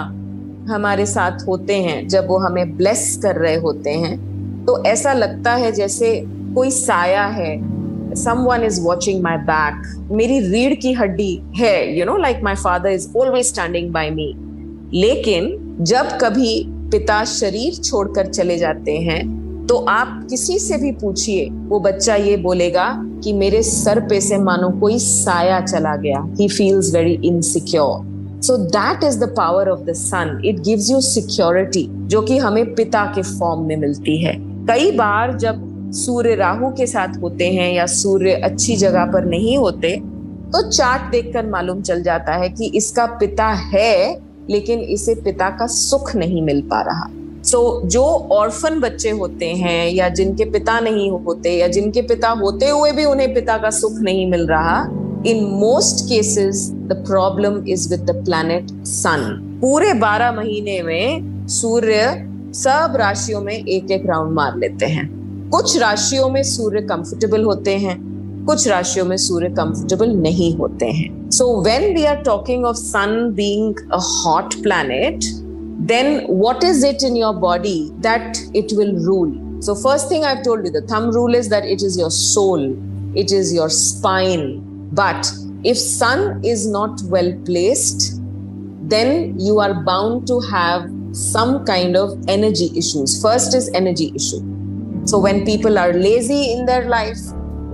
हमारे 0.69 1.07
साथ 1.07 1.47
होते 1.49 1.75
हैं, 1.75 2.09
जब 2.09 2.29
वो 2.29 2.39
हमें 2.39 2.77
ब्लेस 2.77 3.21
कर 3.23 3.37
रहे 3.37 3.57
होते 3.57 3.91
हैं 3.91 4.29
तो 4.65 4.85
ऐसा 4.85 5.13
लगता 5.13 5.55
है 5.55 5.73
जैसे 5.73 6.25
कोई 6.27 6.71
साया 6.71 7.25
है 7.25 7.79
someone 8.33 8.63
is 8.63 8.81
watching 8.81 9.23
my 9.23 9.37
back 9.37 10.07
मेरी 10.11 10.41
रीढ़ 10.41 10.75
की 10.75 10.93
हड्डी 10.93 11.43
है 11.57 11.99
you 11.99 12.07
know 12.07 12.17
like 12.17 12.41
my 12.43 12.55
father 12.55 12.89
is 12.89 13.17
always 13.17 13.47
standing 13.47 13.91
by 13.93 14.11
me 14.11 14.35
लेकिन 15.01 15.77
जब 15.81 16.19
कभी 16.21 16.67
पिता 16.69 17.25
शरीर 17.25 17.75
छोड़कर 17.75 18.27
चले 18.27 18.59
जाते 18.59 18.93
हैं 18.93 19.39
तो 19.67 19.77
आप 19.77 20.27
किसी 20.31 20.59
से 20.59 20.77
भी 20.77 20.93
पूछिए, 20.93 21.51
वो 21.51 21.81
बच्चा 21.81 22.15
ये 22.15 22.37
बोलेगा 22.37 23.05
कि 23.25 23.33
मेरे 23.33 23.63
सर 23.63 24.01
पे 24.01 24.21
से 24.21 24.39
मानो 24.39 24.81
कोई 24.81 24.99
साया 24.99 25.61
चला 25.61 25.97
गया 25.97 26.35
he 26.41 26.49
feels 26.49 26.95
very 26.95 27.21
insecure 27.25 28.18
so 28.42 28.57
that 28.57 29.05
is 29.05 29.18
the 29.20 29.29
power 29.37 29.68
of 29.68 29.81
the 29.81 29.92
sun 29.92 30.40
it 30.44 30.61
gives 30.61 30.90
you 30.90 31.01
security 31.01 31.87
जो 32.09 32.22
कि 32.22 32.38
हमें 32.38 32.74
पिता 32.74 33.05
के 33.05 33.22
फॉर्म 33.22 33.62
में 33.62 33.77
मिलती 33.77 34.16
है। 34.18 34.35
कई 34.66 34.90
बार 34.92 35.37
जब 35.37 35.66
सूर्य 35.94 36.35
राहु 36.35 36.70
के 36.70 36.87
साथ 36.87 37.20
होते 37.22 37.51
हैं 37.51 37.72
या 37.72 37.87
सूर्य 37.87 38.33
अच्छी 38.44 38.77
जगह 38.77 39.05
पर 39.05 39.24
नहीं 39.24 39.57
होते 39.59 39.96
तो 40.53 40.70
चार्ट 40.70 41.11
देखकर 41.11 41.46
मालूम 41.46 41.81
चल 41.83 42.03
जाता 42.03 42.33
है 42.33 42.48
कि 42.48 42.66
इसका 42.74 43.07
पिता 43.20 43.46
है 43.46 44.20
लेकिन 44.51 44.81
इसे 44.81 45.14
पिता 45.14 45.48
का 45.51 45.66
सुख 45.66 46.14
नहीं 46.16 46.42
मिल 46.42 46.61
पा 46.62 46.81
रहा। 46.83 47.09
सो 47.44 47.59
so, 47.81 47.88
जो 47.88 48.03
ऑर्फन 48.33 48.79
बच्चे 48.81 49.11
होते 49.11 49.46
हैं 49.46 49.90
या 49.90 50.09
जिनके 50.09 50.44
पिता 50.44 50.79
नहीं 50.81 51.11
होते 51.11 51.51
या 51.51 51.68
जिनके 51.68 52.03
पिता 52.03 52.29
होते 52.29 52.68
हुए 52.68 52.92
भी 52.92 53.05
उन्हें 53.05 53.35
पिता 53.35 53.57
का 53.59 53.70
सुख 53.70 53.98
नहीं 54.01 54.27
मिल 54.31 54.46
रहा 54.46 54.83
in 55.29 55.45
most 55.45 56.05
cases 56.09 56.71
the 56.73 56.93
problem 57.07 57.67
is 57.69 57.88
with 57.91 58.01
the 58.01 58.25
planet 58.25 58.71
sun 58.87 59.59
पूरे 59.61 59.93
बारह 59.95 60.33
महीने 60.33 60.83
में 60.83 61.47
सूर्य 61.49 62.03
सब 62.55 62.97
राशियों 62.97 63.41
में 63.41 63.55
एक 63.55 63.91
एक 63.91 64.07
राउंड 64.07 64.33
मार 64.35 64.57
लेते 64.57 64.87
हैं। 64.87 65.09
कुछ 65.51 65.77
राशियों 65.79 66.29
में 66.29 66.43
सूर्य 66.43 66.81
कंफर्टेबल 66.81 67.45
होते 67.45 67.77
हैं, 67.77 67.97
कुछ 68.47 68.69
राशियों 68.69 69.05
में 69.07 69.17
सूर्य 69.17 69.49
कंफर्टेबल 69.49 70.14
नहीं 70.17 70.57
होते 70.57 70.87
हैं। 70.87 71.31
So 71.31 71.61
when 71.62 71.95
we 71.95 72.05
are 72.05 72.17
talking 72.17 72.64
of 72.64 72.77
sun 72.77 73.33
being 73.35 73.75
a 73.93 73.99
hot 73.99 74.62
planet 74.62 75.35
what 76.45 76.64
is 76.64 76.83
it 76.85 77.03
in 77.03 77.17
your 77.17 77.33
body 77.33 77.93
that 78.03 78.38
it 78.55 78.73
will 78.73 78.95
rule? 79.05 79.31
So 79.61 79.75
first 79.75 80.09
thing 80.09 80.25
i've 80.25 80.43
told 80.43 80.64
you, 80.64 80.71
the 80.71 80.83
thumb 80.83 81.11
rule 81.11 81.35
is 81.35 81.49
that 81.49 81.64
it 81.64 81.83
is 81.83 81.97
your 81.97 82.11
soul, 82.11 82.64
it 83.17 83.33
is 83.33 83.53
your 83.55 83.69
spine. 83.71 84.68
But 84.92 85.31
if 85.64 85.77
sun 85.77 86.42
is 86.44 86.66
not 86.66 87.01
well 87.05 87.33
placed 87.44 88.20
then 88.83 89.38
you 89.38 89.59
are 89.59 89.74
bound 89.85 90.27
to 90.27 90.40
have 90.51 90.90
some 91.12 91.64
kind 91.64 91.96
of 91.96 92.12
energy 92.29 92.70
issues 92.77 93.20
first 93.22 93.55
is 93.55 93.70
energy 93.74 94.12
issue 94.14 94.42
so 95.05 95.18
when 95.18 95.44
people 95.44 95.79
are 95.79 95.92
lazy 95.92 96.53
in 96.53 96.64
their 96.66 96.87
life 96.88 97.18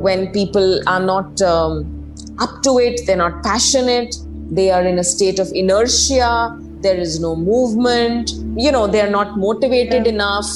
when 0.04 0.30
people 0.32 0.80
are 0.86 1.00
not 1.00 1.40
um, 1.40 1.94
up 2.38 2.62
to 2.62 2.78
it, 2.78 3.00
they're 3.06 3.16
not 3.16 3.42
passionate, 3.42 4.14
they 4.50 4.70
are 4.70 4.82
in 4.82 4.98
a 4.98 5.04
state 5.04 5.38
of 5.38 5.50
inertia, 5.54 6.58
there 6.80 6.96
is 6.96 7.20
no 7.20 7.34
movement, 7.34 8.32
you 8.56 8.70
know, 8.70 8.86
they 8.86 9.00
are 9.00 9.10
not 9.10 9.38
motivated 9.38 10.06
yeah. 10.06 10.12
enough, 10.12 10.46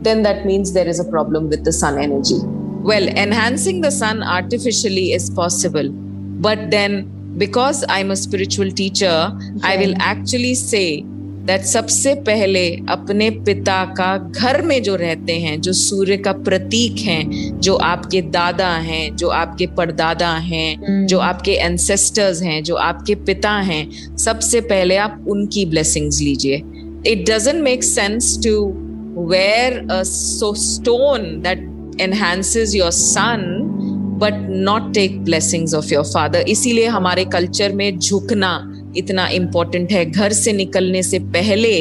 then 0.00 0.22
that 0.22 0.46
means 0.46 0.72
there 0.72 0.88
is 0.88 0.98
a 0.98 1.04
problem 1.04 1.48
with 1.48 1.64
the 1.64 1.72
sun 1.72 1.98
energy. 1.98 2.38
Well, 2.80 3.08
enhancing 3.08 3.80
the 3.80 3.90
sun 3.90 4.22
artificially 4.22 5.12
is 5.12 5.30
possible, 5.30 5.90
but 5.90 6.70
then 6.70 7.34
because 7.36 7.84
I'm 7.88 8.10
a 8.10 8.16
spiritual 8.16 8.70
teacher, 8.70 9.06
yeah. 9.06 9.60
I 9.62 9.76
will 9.76 9.94
actually 9.98 10.54
say 10.54 11.04
that 11.48 11.62
सबसे 11.64 12.14
पहले 12.24 12.62
अपने 12.90 13.28
पिता 13.44 13.84
का 13.98 14.16
घर 14.18 14.60
में 14.62 14.82
जो 14.82 14.96
रहते 14.96 15.32
हैं 15.40 15.60
जो 15.60 15.72
सूर्य 15.72 16.16
का 16.16 16.32
प्रतीक 16.48 16.98
हैं 17.00 17.60
जो 17.60 17.74
आपके 17.74 18.20
दादा 18.34 18.68
हैं 18.88 19.16
जो 19.16 19.28
आपके 19.28 19.66
परदादा 19.76 20.32
हैं 20.48 20.76
hmm. 20.76 21.06
जो 21.08 21.18
आपके 21.18 21.52
एंसेस्टर्स 21.52 22.42
हैं 22.42 22.62
जो 22.64 22.74
आपके 22.88 23.14
पिता 23.30 23.52
हैं 23.70 24.16
सबसे 24.16 24.60
पहले 24.74 24.96
आप 25.06 25.24
उनकी 25.28 25.64
ब्लेसिंग्स 25.66 26.20
लीजिए 26.20 26.62
it 27.12 27.24
doesn't 27.30 27.62
make 27.62 27.84
sense 27.84 28.38
to 28.46 28.54
wear 29.32 29.78
a 29.90 30.02
stone 30.04 31.26
that 31.42 31.66
enhances 32.00 32.74
your 32.74 32.90
sun 32.90 33.44
but 34.20 34.46
not 34.50 34.92
take 34.94 35.20
blessings 35.24 35.74
of 35.74 35.92
your 35.92 36.04
father 36.04 36.40
इसीलिए 36.48 36.86
हमारे 36.86 37.24
कल्चर 37.24 37.72
में 37.72 37.98
झुकना 37.98 38.52
इतना 38.96 39.26
इम्पोर्टेंट 39.28 39.92
है। 39.92 40.04
घर 40.04 40.32
से 40.32 40.52
निकलने 40.52 41.02
से 41.02 41.18
पहले 41.18 41.72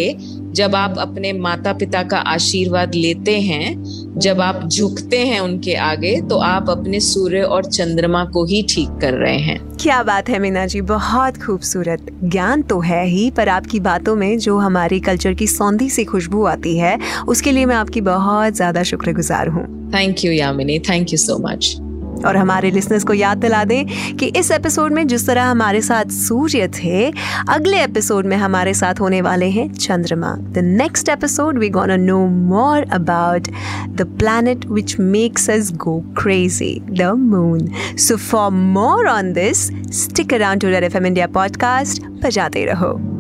जब 0.54 0.76
आप 0.76 0.98
अपने 0.98 1.32
माता 1.34 1.74
पिता 1.74 2.04
का 2.04 2.18
आशीर्वाद 2.18 2.96
लेते 2.96 3.40
हैं 3.42 3.97
जब 4.18 4.42
आप 4.42 4.62
झुकते 4.66 5.18
हैं 5.20 5.40
उनके 5.40 5.74
आगे 5.76 6.20
तो 6.22 6.38
आप 6.40 6.70
अपने 6.70 7.00
सूर्य 7.00 7.42
और 7.42 7.66
चंद्रमा 7.66 8.24
को 8.26 8.46
ही 8.46 8.62
ठीक 8.70 8.98
कर 9.02 9.14
रहे 9.14 9.38
हैं। 9.38 9.60
क्या 9.78 10.02
बात 10.04 10.30
है 10.30 10.40
मीना 10.40 10.66
जी 10.66 10.82
बहुत 10.84 11.38
खूबसूरत। 11.38 12.08
ज्ञान 12.24 12.62
तो 12.62 12.80
है 12.82 13.06
ही 13.06 13.30
पर 13.32 13.50
आपकी 13.50 13.80
बातों 13.82 14.16
में 14.16 14.38
जो 14.40 14.58
हमारी 14.58 15.00
कल्चर 15.00 15.34
की 15.34 15.48
सौंधी 15.48 15.90
सी 15.90 16.06
खुशबू 16.06 16.44
आती 16.46 16.78
है 16.78 16.98
उसके 17.28 17.52
लिए 17.52 17.66
मैं 17.66 17.76
आपकी 17.76 18.02
बहुत 18.04 18.54
ज़्यादा 18.54 18.84
शुक्रगुजार 18.84 19.48
हूँ। 19.48 19.66
Thank 19.94 20.26
you 20.26 20.32
Yamini 20.32 20.80
thank 20.80 21.12
you 21.12 21.18
so 21.18 21.38
much 21.42 21.76
और 22.26 22.38
हमारे 22.38 22.72
लिसनर्स 22.72 23.04
को 23.04 23.14
याद 23.14 23.38
दिला 23.38 23.64
दें 23.64 24.16
कि 24.18 24.26
इस 24.26 24.52
एपिसोड 24.52 24.92
में 24.92 25.08
जिस 25.08 25.28
तरह 25.28 25.44
हमारे 25.44 25.82
साथ 25.82 26.06
सूर्य 26.06 26.68
थे, 26.68 27.14
अगले 27.50 27.84
एपिसोड 27.84 28.26
में 28.26 28.38
हमारे 28.38 28.74
साथ 28.74 29.00
होने 29.00 29.22
वाले 29.22 29.46
हैं 29.46 29.74
चंद्रमा। 29.74 30.28
The 30.28 30.58
next 30.58 31.10
episode 31.10 31.58
we 31.58 31.70
gonna 31.70 31.96
know 31.96 32.28
more 32.28 32.84
about 32.84 33.48
the 33.90 34.16
planet 34.20 34.66
which 34.66 35.00
makes 35.00 35.50
us 35.50 35.72
go 35.72 36.00
crazy 36.00 36.82
the 36.90 37.02
moon 37.02 37.68
so 37.98 38.18
for 38.18 38.52
more 38.52 39.08
on 39.08 39.34
this 39.34 39.68
stick 39.92 40.34
around 40.34 40.62
to 40.62 40.68
F 40.68 40.98
M 40.98 41.06
India 41.06 41.28
podcast 41.28 42.04
बजाते 42.04 42.66
रहो 42.66 43.17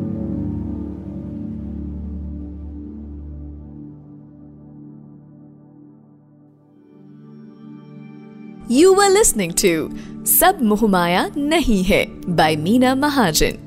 Were 8.69 9.09
listening 9.09 9.53
to 9.63 9.89
Sab 10.23 10.59
Moh 10.59 10.87
Maya 10.87 11.29
Nahi 11.31 11.87
Hai 11.87 12.11
by 12.27 12.55
Meena 12.57 12.99
Mahajan. 12.99 13.66